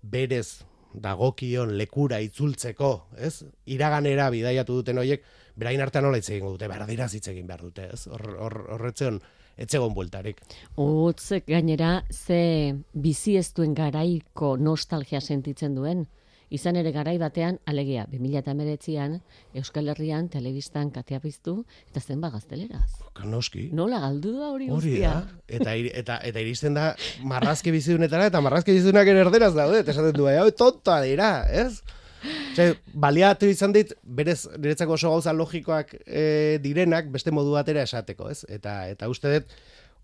[0.06, 0.62] berez
[0.94, 3.42] dagokion lekura itzultzeko, ez?
[3.74, 5.26] Iraganera bidaiatu duten hoiek,
[5.56, 8.06] berain artean nola hitz egingo dute, berderaz hitz egin behar dute, ez?
[8.12, 9.22] Hor hor horretzeon
[9.58, 10.42] etzegon bueltarik.
[10.82, 16.06] Utzek gainera ze bizi ez duen garaiko nostalgia sentitzen duen.
[16.54, 19.16] Izan ere garai batean, alegia, 2008an,
[19.58, 21.56] Euskal Herrian, telebistan katea piztu,
[21.90, 22.86] eta zenba gazteleraz.
[23.18, 23.72] Kanoski.
[23.74, 25.16] Nola galdu da hori guztia?
[25.48, 26.92] Eta, eta, eta iristen da
[27.26, 31.82] marrazki bizidunetara, eta marrazki bizidunak ere erderaz daude, eta esaten du, hau tontoa dira, ez?
[32.56, 38.30] Ose, baliatu izan dit, berez, niretzako oso gauza logikoak e, direnak, beste modu batera esateko,
[38.32, 38.46] ez?
[38.50, 39.56] Eta, eta uste dut,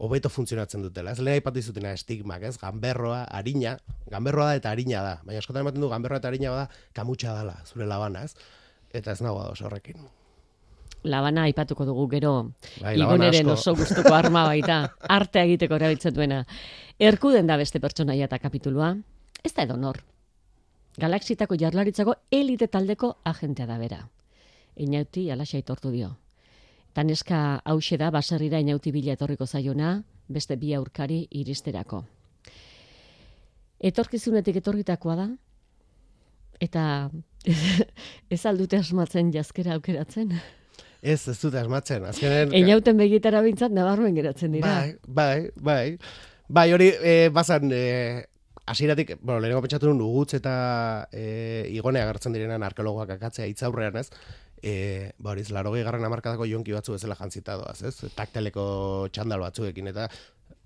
[0.02, 1.14] hobeto funtzionatzen dutela.
[1.14, 2.56] Ez lehen aipatu izutena estigmak, ez?
[2.62, 3.76] Ganberroa, harina,
[4.10, 5.14] ganberroa da eta harina da.
[5.28, 6.66] Baina askotan ematen du ganberroa eta harina da
[6.98, 8.34] kamutxa dala, zure labana, ez?
[8.98, 10.02] Eta ez nago oso horrekin.
[11.04, 12.34] Labana aipatuko dugu gero,
[12.82, 14.84] Bai, igoneren oso gustuko arma baita,
[15.18, 16.44] arte egiteko erabiltzen duena.
[17.00, 18.96] Erkuden da beste pertsonaia eta kapitulua,
[19.42, 20.02] ez da edonor.
[21.02, 24.02] Galaxitako jarlaritzako elite taldeko agentea da bera.
[24.78, 26.12] Inauti alaxa aitortu dio.
[26.92, 29.96] Eta neska hause da baserrira inauti bila etorriko zaiona,
[30.30, 32.04] beste bi aurkari iristerako.
[33.82, 35.28] Etorkizunetik etorritakoa da,
[36.62, 36.84] eta
[38.36, 40.36] ez aldute asmatzen jazkera aukeratzen.
[41.02, 42.06] Ez, ez dute asmatzen.
[42.06, 44.68] Azkenen, Einauten begietara bintzat nabarmen geratzen dira.
[44.68, 45.86] Bai, bai, bai.
[46.52, 48.28] Bai, hori e, bazan, e,
[48.72, 54.08] hasieratik, bueno, lehenengo pentsatu nun ugutz eta e, igone agertzen direnan arkeologoak akatzea hitzaurrean, ez?
[54.64, 58.12] E, ba hori, larogei garren amarkadako jonki batzu bezala jantzita doaz, ez?
[58.16, 58.64] Takteleko
[59.12, 60.08] txandal batzuekin, eta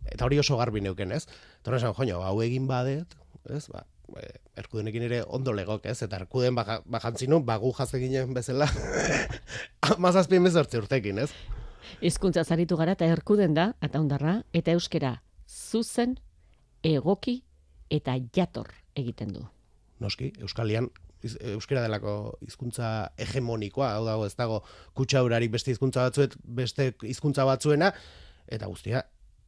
[0.05, 1.23] eta hori oso garbi neuken, ez?
[1.63, 3.17] Eta esan, joño, hau egin badet,
[3.49, 3.63] ez?
[3.73, 3.81] Ba,
[4.21, 4.27] e,
[4.61, 5.97] erkudenekin ere ondo legok, ez?
[6.05, 8.69] Eta erkuden baja, bajantzi nun, bagu jazte ginen bezala,
[10.05, 11.31] mazazpien bezortzi urtekin, ez?
[12.05, 15.17] Hizkuntza zaritu gara eta erkuden da, eta ondarra, eta euskera
[15.49, 16.19] zuzen,
[16.85, 17.39] egoki
[17.89, 19.45] eta jator egiten du.
[19.99, 20.89] noski, Euskalian
[21.55, 24.61] euskera delako hizkuntza hegemonikoa, hau dago ez dago
[24.93, 27.91] kutsa urarik beste hizkuntza batzuet, beste hizkuntza batzuena,
[28.47, 29.05] eta guztia,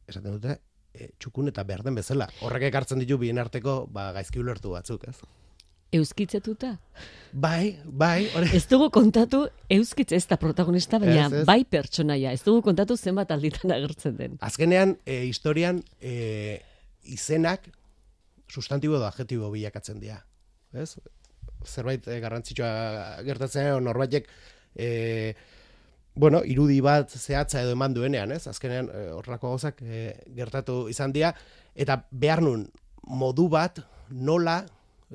[0.08, 0.56] esaten dute,
[0.94, 2.28] e, txukun eta behar den bezala.
[2.42, 5.16] Horrek ekartzen ditu bien arteko ba, gaizki ulertu batzuk, ez?
[5.92, 6.74] Euskitzetuta.
[7.32, 8.50] Bai, bai, hori.
[8.56, 11.44] Ez dugu kontatu euskitze ez da protagonista, baina Ez, ez.
[11.48, 12.32] bai pertsonaia.
[12.36, 14.36] Ez dugu kontatu zenbat alditan agertzen den.
[14.44, 16.60] Azkenean, e, historian, e,
[17.04, 17.70] izenak
[18.48, 20.22] sustantibo edo adjetibo bilakatzen dira.
[20.72, 20.96] Ez?
[21.66, 24.28] zerbait e, garrantzitsua gertatzen norbaitek
[24.76, 25.34] e,
[26.18, 28.46] bueno, irudi bat zehatza edo eman duenean, ez?
[28.50, 31.32] Azkenean e, horrelako gauzak e, gertatu izan dira
[31.74, 32.66] eta behar nun
[33.08, 33.80] modu bat
[34.10, 34.60] nola,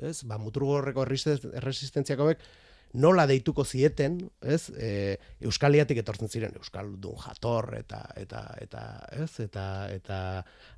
[0.00, 0.22] ez?
[0.26, 2.46] Ba, muturgorreko erresistentziako bek,
[2.94, 4.68] nola deituko zieten, ez?
[4.70, 8.84] E, Euskaliatik etortzen ziren euskaldun jator eta eta eta,
[9.18, 9.32] ez?
[9.44, 10.18] Eta eta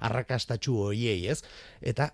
[0.08, 1.42] arrakastatxu hoiei, ez?
[1.80, 2.10] Eta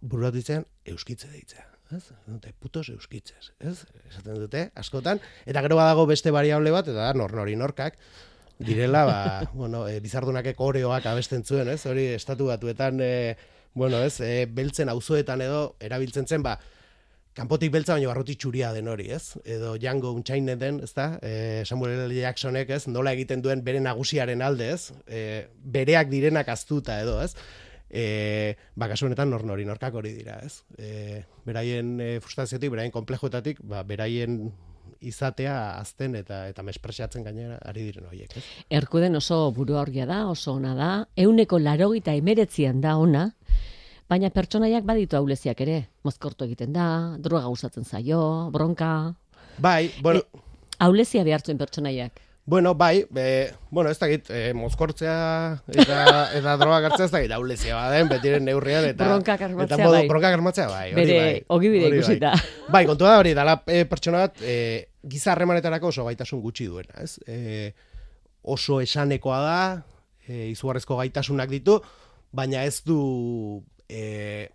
[0.00, 1.66] bururatu izan euskitze deitzea.
[1.96, 2.02] Ez?
[2.28, 3.78] Dute, putos euskitzez, ez?
[4.10, 5.20] Esaten dute, askotan.
[5.48, 7.96] Eta gero badago beste variable bat, eta da, nor nori norkak,
[8.58, 9.20] direla, ba,
[9.54, 11.80] bueno, e, bizardunakek oreoak abesten zuen, ez?
[11.88, 13.36] Hori, estatu batuetan, e,
[13.72, 16.58] bueno, ez, e, beltzen auzoetan edo, erabiltzen zen, ba,
[17.38, 19.38] kanpotik beltza baino barruti txuria den hori, ez?
[19.46, 21.14] Edo Django Unchained den, ez da?
[21.22, 22.12] E, Samuel L.
[22.18, 22.82] Jacksonek, ez?
[22.90, 24.92] Nola egiten duen bere nagusiaren alde, ez?
[25.06, 25.22] E,
[25.62, 27.32] bereak direnak aztuta edo, ez?
[27.88, 30.62] E, ba, kasu honetan nor nori norkak hori dira, ez?
[30.76, 34.50] E, beraien e, frustraziotik, beraien komplejoetatik, ba, beraien
[35.00, 38.44] izatea azten eta eta mespresatzen gainera ari diren horiek, ez?
[38.80, 43.30] Erkuden oso buru da, oso ona da, euneko larogita emeretzian da ona,
[44.08, 49.14] baina pertsonaiak baditu auleziak ere, mozkortu egiten da, droga usatzen zaio, bronka...
[49.58, 50.20] Bai, bueno...
[50.20, 50.40] E,
[50.78, 52.27] aulezia behartzen pertsonaiak.
[52.48, 55.16] Bueno, bai, be, bueno, ez dakit, e, mozkortzea
[55.68, 55.98] eta,
[56.38, 59.04] eta droga gartzea ez dakit, aulezia baden, betiren neurrian, eta...
[59.04, 60.06] Bronka karmatzea, eta modo, bai.
[60.08, 60.86] Bronka karmatzea, bai.
[60.96, 62.30] Bere, bai, ogi bide hori ikusita.
[62.32, 62.70] Bai.
[62.78, 64.56] bai, kontua da hori, dala e, pertsona bat, e,
[65.12, 67.18] giza harremanetarako oso gaitasun gutxi duena, ez?
[67.28, 67.68] E,
[68.48, 69.60] oso esanekoa da,
[70.24, 71.76] e, izugarrezko gaitasunak ditu,
[72.32, 73.02] baina ez du
[73.92, 74.48] e,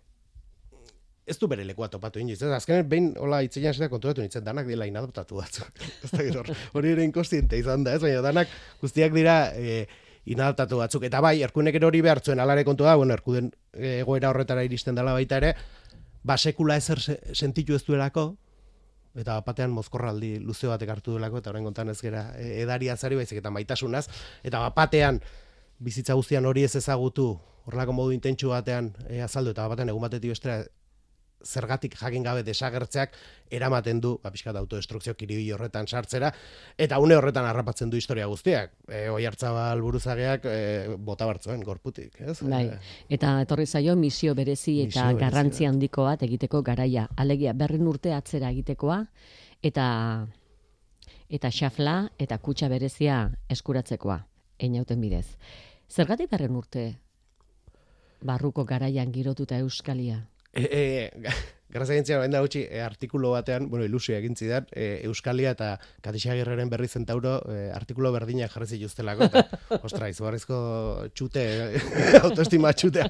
[1.26, 2.40] ez du bere lekua topatu inoiz.
[2.42, 5.64] Ez azkenen behin hola itzean zeta konturatu nintzen danak dela inadoptatu batzu.
[6.04, 9.86] ez da gero hori ere inkostiente izan da, ez baina danak guztiak dira e,
[10.26, 11.04] inadoptatu batzuk.
[11.08, 15.40] Eta bai, erkunek hori behartzuen alare kontu da, bueno, erkuden egoera horretara iristen dela baita
[15.40, 15.54] ere,
[16.24, 17.00] ba sekula ezer
[17.32, 18.34] sentitu ez duelako,
[19.20, 23.16] eta batean mozkorraldi luze batek hartu duelako, eta orain kontan ez gera e, edaria zari
[23.20, 24.06] baizik eta maitasunaz,
[24.42, 25.20] eta batean
[25.84, 27.34] bizitza guztian hori ez ezagutu
[27.64, 30.64] horrelako modu intentsu batean e, azaldu eta batean egun batetik bestera
[31.44, 33.16] zergatik jakin gabe desagertzeak
[33.50, 36.32] eramaten du ba pizkat autodestrukzio kiribil horretan sartzera
[36.78, 38.72] eta une horretan harrapatzen du historia guztiak.
[38.88, 42.38] E, oi hartzabal buruzageak e, bota bartzuen gorputik, ez?
[42.42, 42.66] Bai.
[43.08, 47.08] Eta etorri zaio misio berezi eta misio garrantzi handiko bat egiteko garaia.
[47.16, 49.04] Alegia berren urte atzera egitekoa
[49.62, 49.86] eta
[51.30, 54.20] eta xafla eta kutxa berezia eskuratzekoa
[54.58, 55.26] einauten bidez.
[55.90, 56.84] Zergatik berren urte
[58.24, 60.24] barruko garaian girotuta euskalia?
[60.54, 61.30] E, e,
[61.74, 65.72] Grazia gintzia, da gutxi, e, artikulo batean, bueno, ilusia egin zidan, e, Euskalia eta
[66.06, 69.42] Katixagirreren berri zentauro e, artikulo berdinak jarri zituztelako, eta,
[69.88, 70.58] ostra, izugarrizko
[71.18, 71.42] txute,
[72.22, 73.08] autoestima txutea.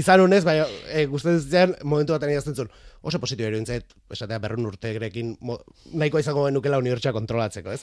[0.00, 0.56] Izan unez, bai,
[0.88, 2.72] e, guztetzen momentu batean idazten zuen,
[3.04, 5.58] oso positio ero intzait, esatea berrun urte grekin, mo,
[5.92, 7.82] nahiko izango benukela unibertsa kontrolatzeko, ez?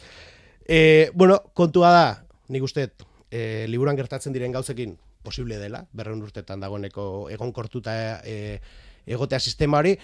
[0.65, 2.07] E, bueno, kontua da,
[2.49, 2.87] nik uste,
[3.29, 8.57] e, liburan gertatzen diren gauzekin, posible dela, berreun urtetan dagoeneko egonkortuta e,
[9.05, 9.95] egotea sistema hori,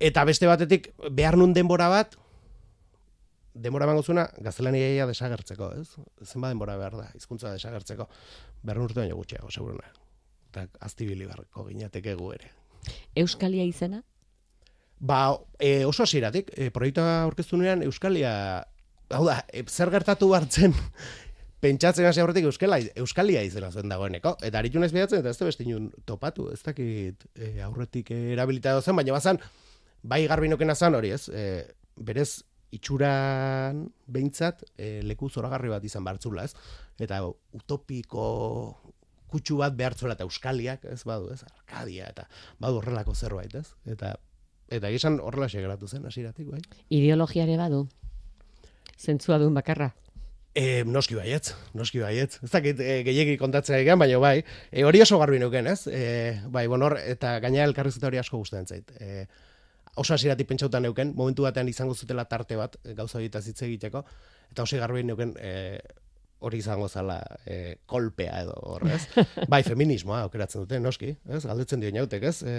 [0.00, 2.16] eta beste batetik behar nun denbora bat,
[3.58, 5.88] denbora bango zuena, gaztelania desagertzeko, ez?
[6.26, 8.08] Zenba denbora behar da, hizkuntza desagertzeko,
[8.62, 9.90] berreun urte baino gutxiago, seguruna.
[10.48, 12.52] Eta aztibili barreko ginateke gu ere.
[13.18, 14.02] Euskalia izena?
[14.98, 18.32] Ba, e, oso hasieratik e, proiektua aurkeztu nuean Euskalia,
[19.14, 20.74] hau da, e, zer gertatu hartzen
[21.60, 24.36] pentsatzen hasi aurretik euskala euskalia izena zen dagoeneko.
[24.46, 28.96] Eta aritu naiz behatzen eta ez beste inun topatu ez dakit e, aurretik erabilita zen
[28.96, 29.40] baina bazan
[30.02, 31.26] bai garbinoken azan hori ez?
[31.28, 31.64] E,
[31.96, 32.44] berez
[32.74, 36.54] itxuran behintzat e, leku zoragarri bat izan bartzula ez?
[37.00, 38.28] Eta utopiko
[39.28, 41.02] kutsu bat behartzuela eta euskaliak ez?
[41.08, 41.42] Badu ez?
[41.42, 42.28] Arkadia eta
[42.60, 43.66] badu horrelako zerbait ez?
[43.86, 44.14] Eta
[44.68, 46.60] eta gizan horrela segeratu zen hasiratik bai.
[46.92, 47.88] Ideologiare badu.
[48.98, 49.94] Zentzua duen bakarra
[50.58, 52.40] E, noski baietz, noski baietz.
[52.42, 54.40] Ez dakit e, gehiagi kontatzen egan, baina bai,
[54.72, 55.84] e, hori oso garbi nuken, ez?
[55.86, 56.00] E,
[56.50, 58.90] bai, bonor, eta gaina elkarrizeta hori asko guztien zait.
[58.98, 59.28] E,
[59.94, 64.02] oso hasiratik pentsautan neuken, momentu batean izango zutela tarte bat, gauza hori hitz egiteko,
[64.50, 65.78] eta oso garbi neuken, e,
[66.40, 69.04] hori izango zala e, kolpea edo horrez.
[69.52, 71.44] bai, feminismoa aukeratzen dute, noski, ez?
[71.46, 72.42] Galdetzen dio nautek, ez?
[72.42, 72.58] E,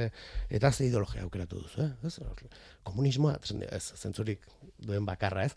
[0.55, 1.91] eta ze ideologia aukeratu duzu, eh?
[2.07, 2.15] ez?
[2.87, 3.35] Komunismoa,
[3.67, 4.47] ez, zentzurik
[4.87, 5.55] duen bakarra, ez?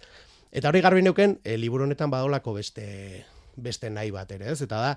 [0.52, 3.24] Eta hori garbi neuken, e, liburu honetan badolako beste
[3.56, 4.60] beste nahi bat ere, ez?
[4.64, 4.92] Eta da,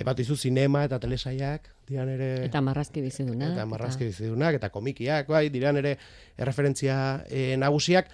[0.00, 2.30] aipatu izu sinema eta telesaiak, dian ere...
[2.46, 3.54] Eta marrazki bizidunak.
[3.56, 4.12] Eta marrazki eta...
[4.12, 5.96] bizidunak, eta komikiak, bai, diran ere
[6.38, 6.96] erreferentzia
[7.28, 8.10] e, nagusiak.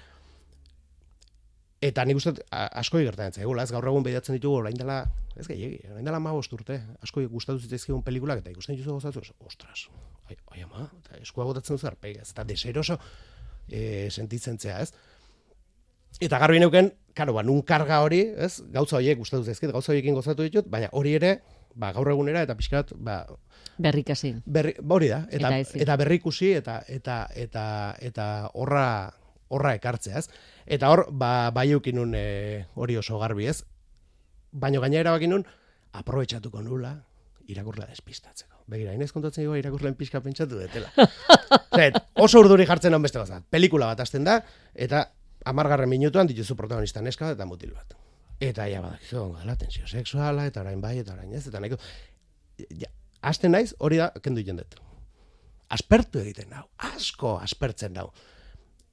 [1.87, 5.03] Eta nik uste asko gertatzen zaigula, ez gaur egun behidatzen ditugu orain dela,
[5.37, 9.87] ez gehiagi, orain dela ma urte, asko gustatu zitzaizkigun pelikulak, eta ikusten dituzu gozatu, ostras,
[10.31, 10.89] ai, ai ama,
[11.21, 12.97] eskua gotatzen zu arpegi, ez, eta deseroso,
[13.69, 14.95] e, sentitzen zea, ez?
[16.21, 18.63] Eta garbi neuken, karo, ba, nun karga hori, ez?
[18.73, 21.41] Gauza horiek gustatu zaizkit, gauza horiekin gozatu ditut, baina hori ere,
[21.77, 23.25] ba, gaur egunera eta pixkat, ba,
[23.79, 24.35] Berrikasi.
[24.47, 27.65] berri, ba, hori da, eta, Eta eta, berrikusi eta eta eta
[28.01, 29.13] eta horra
[29.49, 30.29] horra ekartzea, ez?
[30.67, 33.63] Eta hor ba bai eukinun e, hori oso garbi, ez?
[34.53, 35.45] Baino gainera bakinun
[35.93, 36.97] aprobetxatuko nula
[37.47, 38.65] irakurla despistatzeko.
[38.67, 40.89] Begira, inez kontatzen dugu irakurleen pixka pentsatu detela.
[41.79, 43.45] Zet, oso urduri jartzen hon beste gozat.
[43.51, 44.41] Pelikula bat hasten da,
[44.75, 45.05] eta
[45.47, 47.95] amargarren minutuan dituzu protagonista neska eta mutil bat.
[48.43, 51.79] Eta ja badakizu, ongo dela, tensio sexuala, eta orain bai, eta orain ez, eta nahiko...
[52.81, 52.91] Ja,
[53.25, 54.77] hasten naiz, hori da, kendu jendet.
[55.73, 58.11] Aspertu egiten nau, asko aspertzen nau.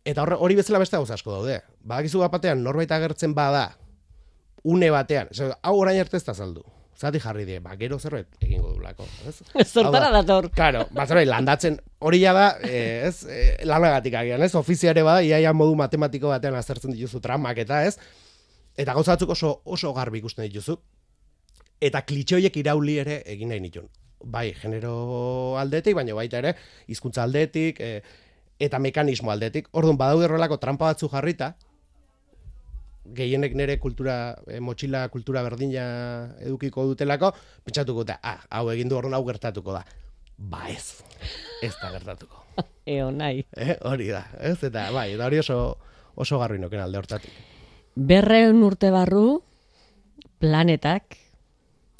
[0.06, 1.60] Eta horre, hori bezala beste gauza asko daude.
[1.84, 3.66] Badakizu bat batean, norbait agertzen bada,
[4.64, 5.32] une batean,
[5.62, 6.64] hau orain arte ez da saldu.
[6.98, 9.06] Zati jarri die, ba, gero zerbait egingo dulako.
[9.28, 9.42] Ez?
[9.94, 10.50] Da, dator.
[10.54, 15.24] Claro, ba, zerbait landatzen, hori ja da, eh, ez, eh, lanagatik agian, ez, ofiziare bada,
[15.26, 17.98] iaia modu matematiko batean aztertzen dituzu tramak eta ez,
[18.78, 20.78] eta gauza batzuk oso, oso garbi ikusten dituzu,
[21.84, 23.90] eta klitxoiek irauli ere egin nahi nituen.
[24.24, 26.54] Bai, genero aldetik, baina baita ere,
[26.88, 28.04] hizkuntza aldetik, e,
[28.64, 29.68] eta mekanismo aldetik.
[29.76, 31.54] Orduan, badaude horrelako trampa batzu jarrita,
[33.06, 35.86] gehienek nire kultura, e, motxila kultura berdina
[36.40, 37.34] edukiko dutelako,
[37.66, 39.84] pentsatuko da, ah, hau egin du orduan hau gertatuko da.
[40.38, 41.04] Ba ez,
[41.62, 42.44] ez da gertatuko.
[42.96, 43.44] Eo nahi.
[43.56, 44.58] Eh, hori da, ez?
[44.64, 45.58] Eta bai, eta hori oso,
[46.16, 47.34] oso garbi noken alde hortatik.
[47.96, 49.44] Berreun urte barru,
[50.42, 51.18] planetak,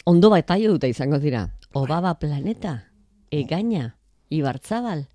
[0.10, 1.48] ondo bataio dute izango dira.
[1.74, 2.90] Obaba planeta,
[3.32, 3.96] egaina,
[4.30, 5.08] ibartzabal.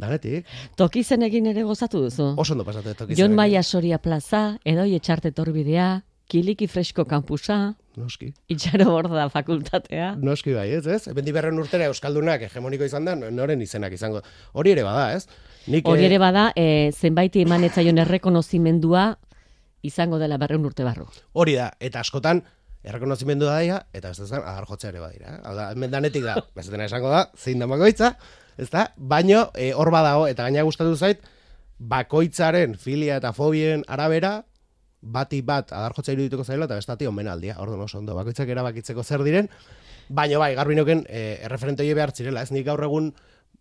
[0.00, 0.46] Danetik,
[0.80, 2.34] Tokizenekin ere gozatu duzu.
[2.36, 8.30] oso ondo pasatu toki Jon Maia Soria plaza, edoi etxarte torbidea, kiliki fresko kampusa, Noski.
[8.48, 10.14] itxaro borda fakultatea.
[10.22, 11.02] Noski bai, ez, ez?
[11.10, 14.22] Hemendik berren urtera Euskaldunak hegemoniko izan da, noren izenak izango.
[14.52, 15.26] Hori ere bada, ez?
[15.66, 19.10] Nik, Hori eh, ere bada, e, zenbaiti eman etzaion errekonozimendua
[19.82, 21.08] izango dela berreun urte barru.
[21.32, 22.44] Hori da, eta askotan,
[22.86, 25.34] errekonozimendu da daia, eta ez da, agar jotzea ere badira.
[25.34, 25.40] Eh?
[25.44, 28.14] Hau da, hemen danetik da, bezetena esango da, zein da bakoitza,
[28.58, 28.90] ez da?
[29.54, 31.22] E, hor badago, eta gaina gustatu zait,
[31.78, 34.44] bakoitzaren filia eta fobien arabera,
[35.00, 37.56] bati bat adar jotzea irudituko zaila, eta bestati omenaldia.
[37.62, 39.48] Orduan oso ondo, bakoitzak erabakitzeko zer diren,
[40.08, 43.12] baino bai, garbi noken, e, erreferente hori behar zirela, ez nik gaur egun,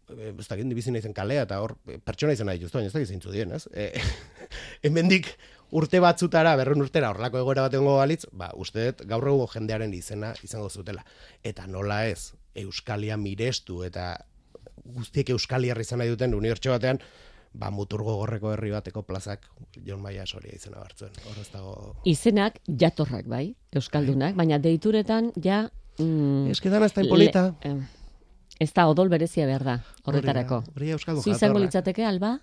[0.09, 3.31] e, ez dakit, bizi naizen kalea, eta hor, pertsona izan nahi baina ez dakit zeintzu
[3.31, 3.67] dien, ez?
[3.71, 3.91] E,
[4.89, 5.31] hemendik
[5.71, 9.93] urte batzutara, berrun urtera, horrelako egoera bat egongo balitz, ba, uste dut gaur egungo jendearen
[9.93, 11.05] izena izango zutela.
[11.45, 14.17] Eta nola ez, Euskalia mirestu eta
[14.95, 16.99] guztiek Euskaliarra izan nahi duten unibertso batean,
[17.53, 19.45] ba, muturgo gorreko herri bateko plazak
[19.85, 21.11] Jon Maia Soria izena hartzuen.
[21.29, 21.95] Hor ez dago...
[22.05, 25.63] Izenak jatorrak bai, euskaldunak, baina deituretan ja...
[25.99, 27.41] Mm, Ez que dana ez da impolita.
[27.63, 29.73] le- eh, ez da odol berezia behar da,
[30.05, 30.61] horretarako.
[30.75, 31.59] Hori Euskaldun jatorra.
[31.65, 32.37] litzateke, alba?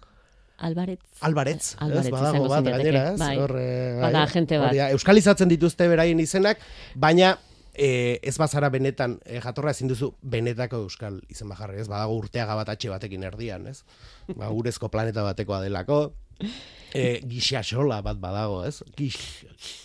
[0.59, 1.03] Albaretz?
[1.21, 3.19] Albaretz, Albaretz ez badago bat gainera, ez?
[3.21, 3.35] bai.
[3.39, 4.23] Hor, eh, Bada bai.
[4.29, 4.71] agente bat.
[4.71, 6.59] Hori da, Euskalizatzen dituzte beraien izenak,
[6.95, 7.35] baina
[7.77, 11.89] e, ez bazara benetan e, jatorra ezin duzu benetako euskal izen bajarri, ez?
[11.93, 13.83] Badago urteaga bat atxe batekin erdian, ez?
[14.35, 16.01] Ba, urezko planeta batekoa delako.
[16.97, 18.81] E, gixaxola bat badago, ez?
[18.97, 19.17] Gix,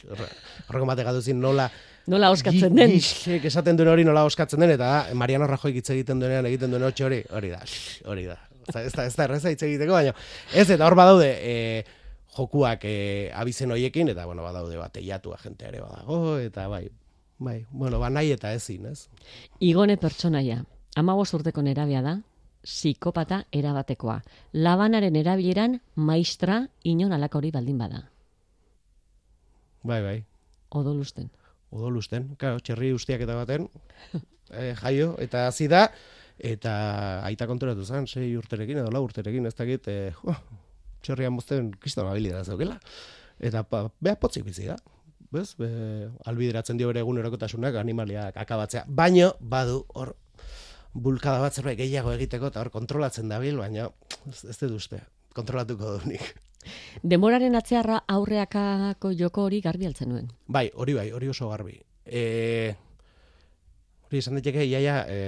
[0.10, 0.32] horre-
[0.70, 1.70] horreko batek nola
[2.10, 2.96] Nola oskatzen den?
[2.96, 6.84] Gixek esaten duen hori nola oskatzen den, eta Mariano Rajoy hitz egiten duenean egiten duen
[6.88, 7.62] hori, hori da,
[8.10, 8.38] hori da.
[8.82, 10.14] Ez da, ez da erreza hitz egiteko, baina
[10.54, 11.54] ez, eta hor badaude e,
[12.38, 12.96] jokuak e,
[13.38, 16.88] abizen hoiekin, eta bueno, badaude bat eiatu agentea ere badago, eta bai,
[17.42, 19.10] bai, bueno, ba eta ezin, ez?
[19.60, 20.64] Igone pertsonaia,
[20.96, 22.22] amabos urteko nerabia da,
[22.62, 24.22] psikopata erabatekoa.
[24.54, 28.04] Labanaren erabileran maistra inon alakori baldin bada.
[29.84, 30.24] Bai, bai,
[30.70, 31.32] Odolusten.
[31.72, 33.68] odolusten, claro, txerri ustiak eta baten,
[34.52, 35.88] e, jaio, eta hasi da,
[36.38, 40.36] eta aita konturatu zen, sei urterekin edo lau urterekin, ez dakit, e, jo,
[41.02, 42.78] txerrian mozten kriston habilidad zeukela.
[43.42, 44.78] Eta pa, beha potzik bizi da.
[45.32, 45.56] Bez?
[45.56, 45.68] Be,
[46.28, 48.84] albideratzen dio bere egunerokotasunak animaliak akabatzea.
[48.88, 50.14] Baino, badu, hor,
[50.94, 53.88] bulkada bat zerbait gehiago egiteko, eta hor kontrolatzen dabil, baina
[54.28, 55.00] ez, ez dut uste,
[55.38, 56.34] kontrolatuko du nik.
[57.02, 60.28] Demoraren atzearra aurreakako joko hori garbi altzen nuen.
[60.48, 61.80] Bai, hori bai, hori oso garbi.
[62.06, 62.76] E,
[64.12, 65.20] hori esan daiteke iaia e,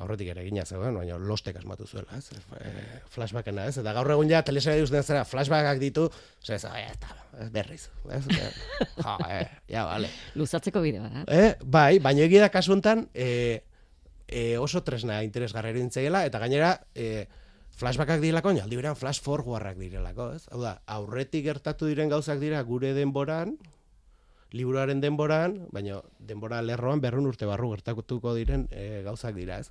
[0.00, 2.30] aurretik ere egina zegoen, baina lostek asmatu zuela, ez?
[2.56, 2.70] E,
[3.12, 3.74] flashbackena, ez?
[3.82, 6.06] Eta gaur egun ja telesaia duzten zera flashbackak ditu,
[6.42, 8.24] ze ez, "Ai, eta, ez berriz, ez?
[9.04, 10.08] ja, e, ja, vale.
[10.34, 11.24] Luzatzeko bide bada.
[11.28, 13.60] E, bai, baina egia da kasu honetan, e,
[14.26, 17.26] e, oso tresna interesgarri erintzeiela, eta gainera, e,
[17.76, 20.46] flashbackak direlako, aldi berean flash forwardrak direlako, ez?
[20.50, 23.58] Hau da, aurretik gertatu diren gauzak dira gure denboran,
[24.52, 29.70] liburuaren denboran, baina denbora lerroan berrun urte barru gertatuko diren e, gauzak dira, ez?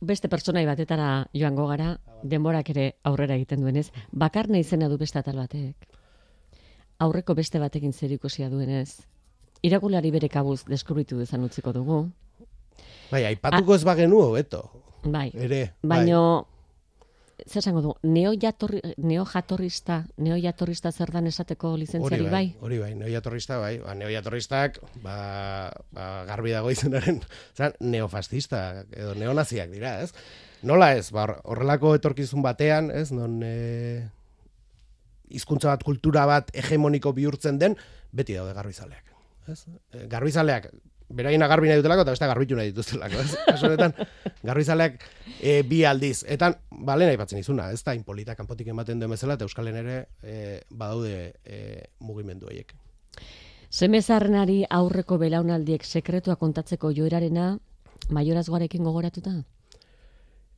[0.00, 5.36] beste pertsonai batetara joango gara, denborak ere aurrera egiten duenez, bakarne izena du beste atal
[5.42, 5.88] batek.
[6.98, 9.02] Aurreko beste batekin zer ikusia duenez,
[9.62, 12.04] irakulari bere kabuz deskubritu dezan utziko dugu.
[13.10, 14.68] Bai, aipatuko ez bagenu hobeto.
[15.04, 16.04] Bai, Ere, bai.
[17.46, 22.56] Zer esango du, neo, jatorri, neo jatorrista, neo jatorrista zer dan esateko lizentziari bai, bai?
[22.60, 25.16] hori bai, neojatorrista bai, ba, neojatorristak, ba,
[25.94, 27.20] ba, garbi dago izenaren,
[27.56, 30.12] zan, neofascista, edo neonaziak dira, ez?
[30.66, 34.08] Nola ez, ba, hor- horrelako etorkizun batean, ez, non e,
[35.30, 37.76] hizkuntza bat, kultura bat hegemoniko bihurtzen den,
[38.12, 39.12] beti daude garbizaleak,
[39.52, 39.60] ez?
[39.94, 40.70] E, garbizaleak,
[41.08, 43.24] beraina garbi nahi dutelako, eta beste garbitu nahi dituztelako?
[43.46, 43.94] Kasu honetan,
[44.44, 45.04] garbizaleak
[45.40, 49.38] e, bi aldiz, eta, ba, lehen aipatzen izuna, ez da, inpolita kanpotik ematen duen bezala,
[49.38, 51.60] eta Euskalen ere e, badaude e,
[52.04, 52.74] mugimendu horiek.
[53.68, 57.54] Semezarrenari aurreko belaunaldiek sekretua kontatzeko joerarena,
[58.12, 59.38] maiorazgoarekin gogoratuta?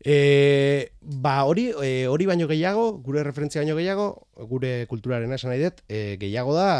[0.01, 4.07] E, ba hori e, hori baino gehiago, gure referentzia baino gehiago,
[4.49, 6.71] gure kulturarena esan nahi dut, e, gehiago da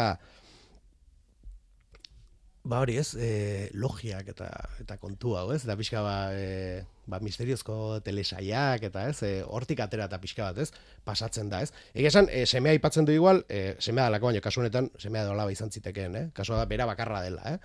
[2.63, 4.47] ba hori ez, e, logiak eta
[4.83, 5.63] eta kontu hau, ez?
[5.65, 10.61] Eta pixka ba, e, ba misteriozko telesaiak eta ez, e, hortik atera eta pixka bat,
[10.61, 10.69] ez?
[11.07, 11.71] Pasatzen da, ez?
[11.93, 15.47] Egia esan, e, semea aipatzen du igual, e, semea dalako baino kasu honetan semea dola
[15.51, 16.25] izan zitekeen, eh?
[16.37, 17.57] Kasua da bera bakarra dela, eh?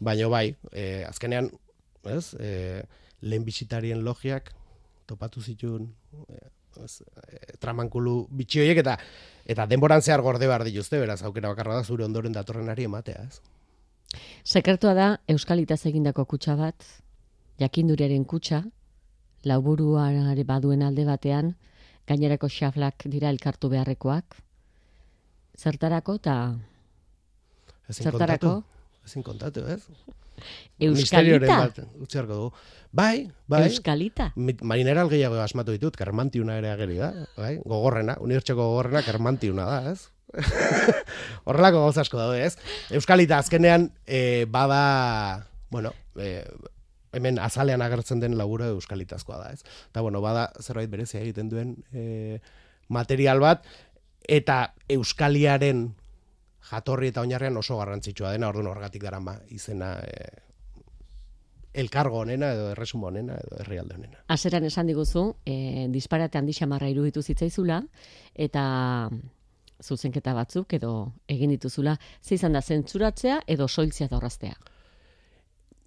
[0.00, 1.48] Baino bai, e, azkenean,
[2.04, 2.34] ez?
[2.38, 2.82] E,
[3.22, 4.52] lehen bisitarien logiak
[5.06, 5.88] topatu zituen
[6.28, 6.42] e,
[6.84, 8.98] ez, e, tramankulu bitxi horiek eta
[9.52, 13.40] eta denboran zehar gorde behar dituzte, beraz aukera bakarra da zure ondoren datorrenari ematea, ez?
[14.44, 16.86] Sekretua da Euskalitaz egindako kutsa bat,
[17.60, 18.62] jakinduriaren kutsa,
[19.44, 21.54] lauburuare baduen alde batean,
[22.06, 24.36] gainerako xaflak dira elkartu beharrekoak.
[25.58, 26.36] Zertarako eta
[27.90, 29.82] Ezin zertarako kontatu, ezin kontatu, ez?
[30.82, 31.58] Euskalita.
[31.60, 31.76] bat
[32.28, 32.50] dugu.
[32.92, 33.66] Bai, bai.
[33.68, 34.32] Euskalita.
[34.36, 37.54] Marineral gehiago asmatu ditut, kermantiuna ere ageri da, bai?
[37.62, 40.08] Gogorrena, unibertsoko gogorrena kermantiuna da, ez?
[41.46, 42.56] Horrelako gauza asko daude, ez?
[42.94, 46.42] Euskalita azkenean e, bada, bueno, e,
[47.12, 49.64] hemen azalean agertzen den laburo euskalitazkoa da, ez?
[49.90, 52.38] Eta, bueno, bada zerbait berezia egiten duen e,
[52.88, 53.66] material bat,
[54.28, 55.90] eta euskaliaren
[56.70, 60.30] jatorri eta oinarrian oso garrantzitsua dena, orduan horregatik darama izena e,
[61.72, 64.24] elkargo honena edo erresumo honena edo herrialde honena.
[64.32, 67.82] Azeran esan diguzu, e, disparate handi xamarra iruditu zitzaizula,
[68.34, 68.64] eta
[69.82, 74.56] zuzenketa batzuk edo egin dituzula, ze izan da zentzuratzea edo soiltzea da horraztea.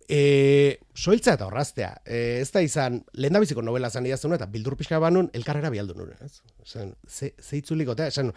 [0.05, 1.89] E, soiltza eta horraztea.
[2.05, 5.71] E, ez da izan, lehen da biziko novela zan idazun eta bildur pixka banun, elkarrera
[5.73, 6.13] bialdu nuen.
[6.21, 6.43] Ez?
[6.61, 8.29] Esan, ze, ze itzuliko, eta esan,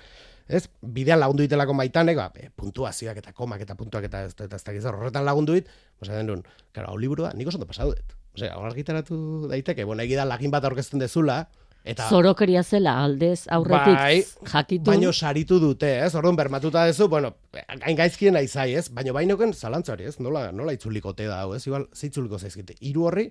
[0.48, 4.56] ez, bidean lagundu ditelako maitanek, ba, e, puntuazioak eta komak eta puntuak eta ez, eta
[4.56, 5.68] ez dakiz horretan lagundu dit,
[6.00, 8.16] osa den duen, karo, hau liburua, nik oso ondo pasatu dut.
[8.38, 9.20] Osea, hor argitaratu
[9.52, 11.42] daiteke, bueno, egi da lagin bat aurkezten dezula,
[11.84, 12.08] eta...
[12.08, 14.22] Zorokeria zela aldez aurretik Bai,
[14.52, 14.92] jakitun.
[14.92, 16.14] Baino saritu dute, ez?
[16.18, 18.88] Orduan bermatuta dezu, bueno, gain gaizkien aizai, ez?
[18.94, 20.18] Baino bainoken zalantzari, ez?
[20.20, 21.66] Nola, nola itzuliko te da, ez?
[21.66, 23.28] Igual, ze itzuliko zaizkite, hiru horri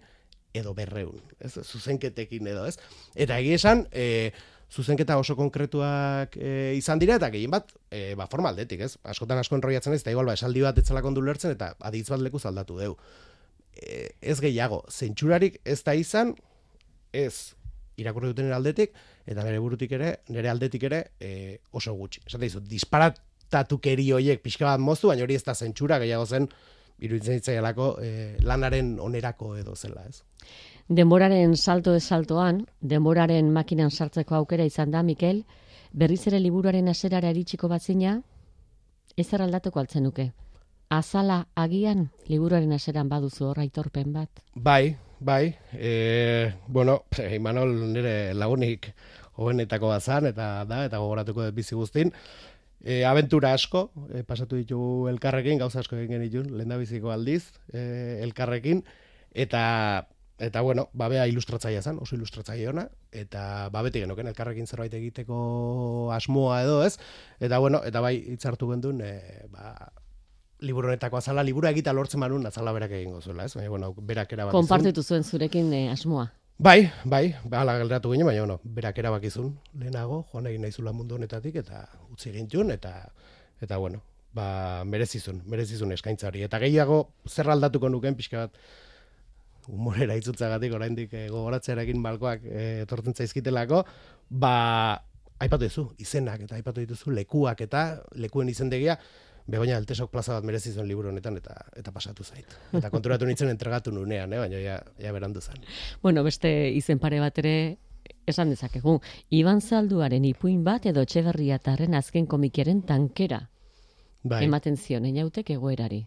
[0.58, 1.54] edo berreun, ez?
[1.64, 2.78] Zuzenketekin edo, ez?
[3.16, 4.32] Eta egia esan, e,
[4.72, 8.96] zuzenketa oso konkretuak e, izan dira, eta gehien bat, e, ba, forma aldetik, ez?
[9.08, 12.24] Askotan asko enroiatzen ez, eta igual, ba, esaldi bat etzela kondu lertzen, eta aditz bat
[12.24, 12.98] leku aldatu deu.
[13.78, 16.36] E, ez gehiago, zentsurarik ez da izan,
[17.14, 17.57] ez
[17.98, 18.94] irakurri duten aldetik,
[19.26, 22.22] eta nire burutik ere, nire aldetik ere, e, oso gutxi.
[22.28, 26.48] Esate dizu, disparatatukeri horiek pixka bat moztu, baina hori ez da zentsura gehiago zen,
[27.02, 28.12] iruditzen zitzaielako e,
[28.46, 30.22] lanaren onerako edo zela, ez?
[30.88, 35.44] Denboraren salto de saltoan, denboraren makinan sartzeko aukera izan da, Mikel,
[35.92, 38.22] berriz ere liburuaren aserara iritsiko batzina,
[39.18, 40.32] ez aldatuko altzen nuke.
[40.94, 44.30] Azala agian liburuaren aseran baduzu hor aitorpen bat.
[44.56, 47.04] Bai, bai, e, bueno,
[47.36, 48.92] Imanol nire lagunik
[49.38, 52.14] hobenetako bazan, eta da, eta gogoratuko dut bizi guztin,
[52.84, 58.20] e, abentura asko, e, pasatu ditugu elkarrekin, gauza asko egin genitun, lehen biziko aldiz, e,
[58.26, 58.84] elkarrekin,
[59.34, 60.08] eta
[60.38, 64.94] eta bueno, ba bea ilustratzailea zen, oso ilustratzaile ona eta ba beti genoken elkarrekin zerbait
[64.94, 67.00] egiteko asmoa edo, ez?
[67.42, 69.74] Eta bueno, eta bai hitzartu gendun, e, ba
[70.60, 73.54] liburu honetako azala, libura egita lortzen manun azala berak egingo zuela, ez?
[73.56, 74.66] Baina, bueno, berak erabaki zuen.
[74.66, 76.28] Konpartitu zuen zurekin eh, asmoa.
[76.58, 81.60] Bai, bai, hala gelderatu ginen, baina bueno, berak erabakizun lehenago, joan egin naizula mundu honetatik
[81.62, 82.94] eta utzi gintun eta
[83.62, 84.02] eta bueno,
[84.34, 86.42] ba merezizun, merezizun eskaintza hori.
[86.48, 88.58] Eta gehiago zer aldatuko nuken pixka bat
[89.68, 93.84] humorera itzutzagatik oraindik e, gogoratzearekin balkoak e, etortzen zaizkitelako,
[94.30, 94.56] ba
[95.38, 97.84] aipatu duzu izenak eta aipatu dituzu lekuak eta
[98.18, 98.98] lekuen izendegia
[99.48, 102.52] Begoña Altesok plaza bat merezi zuen liburu honetan eta eta pasatu zait.
[102.76, 105.62] Eta konturatu nintzen entregatu nunean, eh, baina ja, ja berandu zen.
[106.04, 107.78] Bueno, beste izen pare bat ere
[108.28, 109.00] esan dezakegu.
[109.30, 113.46] Iban Zalduaren ipuin bat edo Etxeberriatarren azken komikiaren tankera
[114.24, 116.06] Bai, ematen zion einautek egoerari.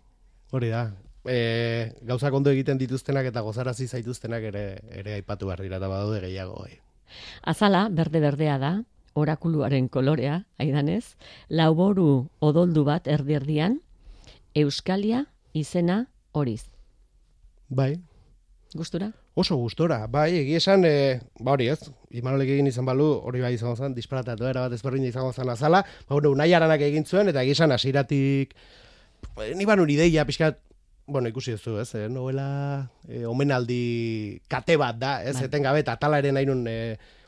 [0.50, 0.90] hori da.
[1.24, 6.20] E, gauzak ondo egiten dituztenak eta gozarazi zaituztenak ere ere aipatu behar dira eta badaude
[6.20, 6.62] gehiago.
[6.64, 6.78] Bai.
[7.42, 8.72] Azala berde-berdea da,
[9.14, 11.16] orakuluaren kolorea, aidanez,
[11.48, 13.80] lauboru odoldu bat erdi-erdian,
[14.54, 16.64] Euskalia izena horiz.
[17.68, 18.00] bai,
[18.74, 19.10] Gustura?
[19.34, 21.80] Oso gustora, bai, egia esan, e, ba hori ez,
[22.14, 25.84] Imanolek egin izan balu, hori bai izango zen, disparatatu era bat ezberdin izango zen azala,
[26.08, 28.54] ba, bueno, unai aranak egin zuen, eta egia esan, hasiratik
[29.38, 30.58] e, ni banun ideia, pixkat,
[31.06, 33.80] bueno, ikusi duzu, ez, e, novela e, omenaldi
[34.50, 35.48] kate bat da, ez, Bai.
[35.50, 36.76] etengabe, eta atala ere nahi nun e,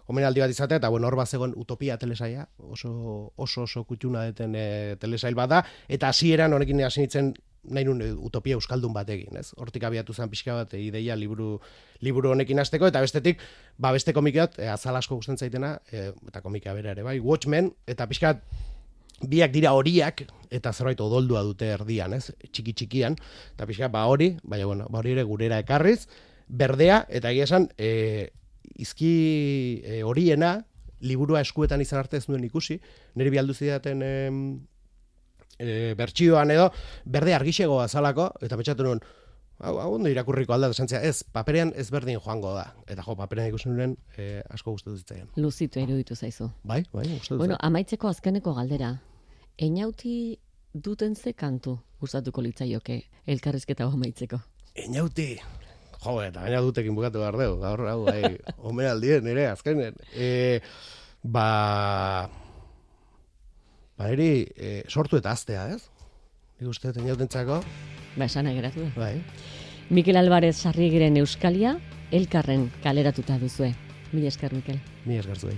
[0.09, 4.57] omenaldi bat izatea, eta bueno, hor bat zegoen utopia telesaia, oso oso, oso kutxuna deten
[4.57, 4.67] e,
[5.01, 7.33] telesail bat da, eta hasieran honekin hasi nintzen
[7.63, 9.53] nahi nun e, utopia euskaldun bat egin, ez?
[9.61, 11.55] Hortik abiatu zen pixka bat e, ideia liburu,
[12.03, 13.41] liburu honekin hasteko eta bestetik,
[13.79, 17.71] ba beste komikat, e, azal asko gusten zaitena, e, eta komika bera ere, bai, Watchmen,
[17.87, 18.35] eta pixka
[19.23, 22.33] biak dira horiak, eta zerbait odoldua dute erdian, ez?
[22.51, 23.17] Txiki txikian,
[23.55, 26.09] eta pixka ba hori, baina bueno, ba hori ere gurera ekarriz,
[26.49, 28.33] berdea, eta egia esan, e,
[28.83, 29.15] izki
[29.85, 30.59] e, horiena,
[31.03, 32.79] liburua eskuetan izan arte ez nuen ikusi,
[33.19, 34.37] niri bialdu zidaten em,
[35.59, 36.71] e, bertsioan edo,
[37.05, 39.03] berde argixego azalako, eta pentsatu nuen,
[39.63, 42.67] hau, hau ondo irakurriko alda, esan zera, ez, paperean ez berdin joango da.
[42.87, 45.31] Eta jo, paperean ikusi nuen e, asko gustatu zitzaion.
[45.37, 46.51] Luzitu iruditu zaizu.
[46.65, 48.95] Bai, bai, gustatu Bueno, amaitzeko azkeneko galdera.
[49.59, 50.39] Einauti
[50.73, 54.41] duten ze kantu gustatuko litzaioke elkarrizketa hau amaitzeko.
[54.75, 55.37] Enauti,
[56.03, 58.37] jo, eta gaina dutekin bukatu behar dugu, gaur, hau, bai,
[58.71, 59.97] omenaldien, ere, azkenen.
[60.15, 60.61] E,
[61.23, 62.29] ba,
[63.97, 65.89] ba, eri, e, sortu eta aztea, ez?
[66.61, 67.63] Nik uste, enautentzako,
[68.17, 69.23] Ba, esan geratu bai.
[69.91, 71.79] Mikel Alvarez Sarriegiren Euskalia,
[72.13, 73.73] elkarren kaleratuta duzue.
[74.13, 74.81] Mila esker, Mikel.
[75.07, 75.53] Ni esgartu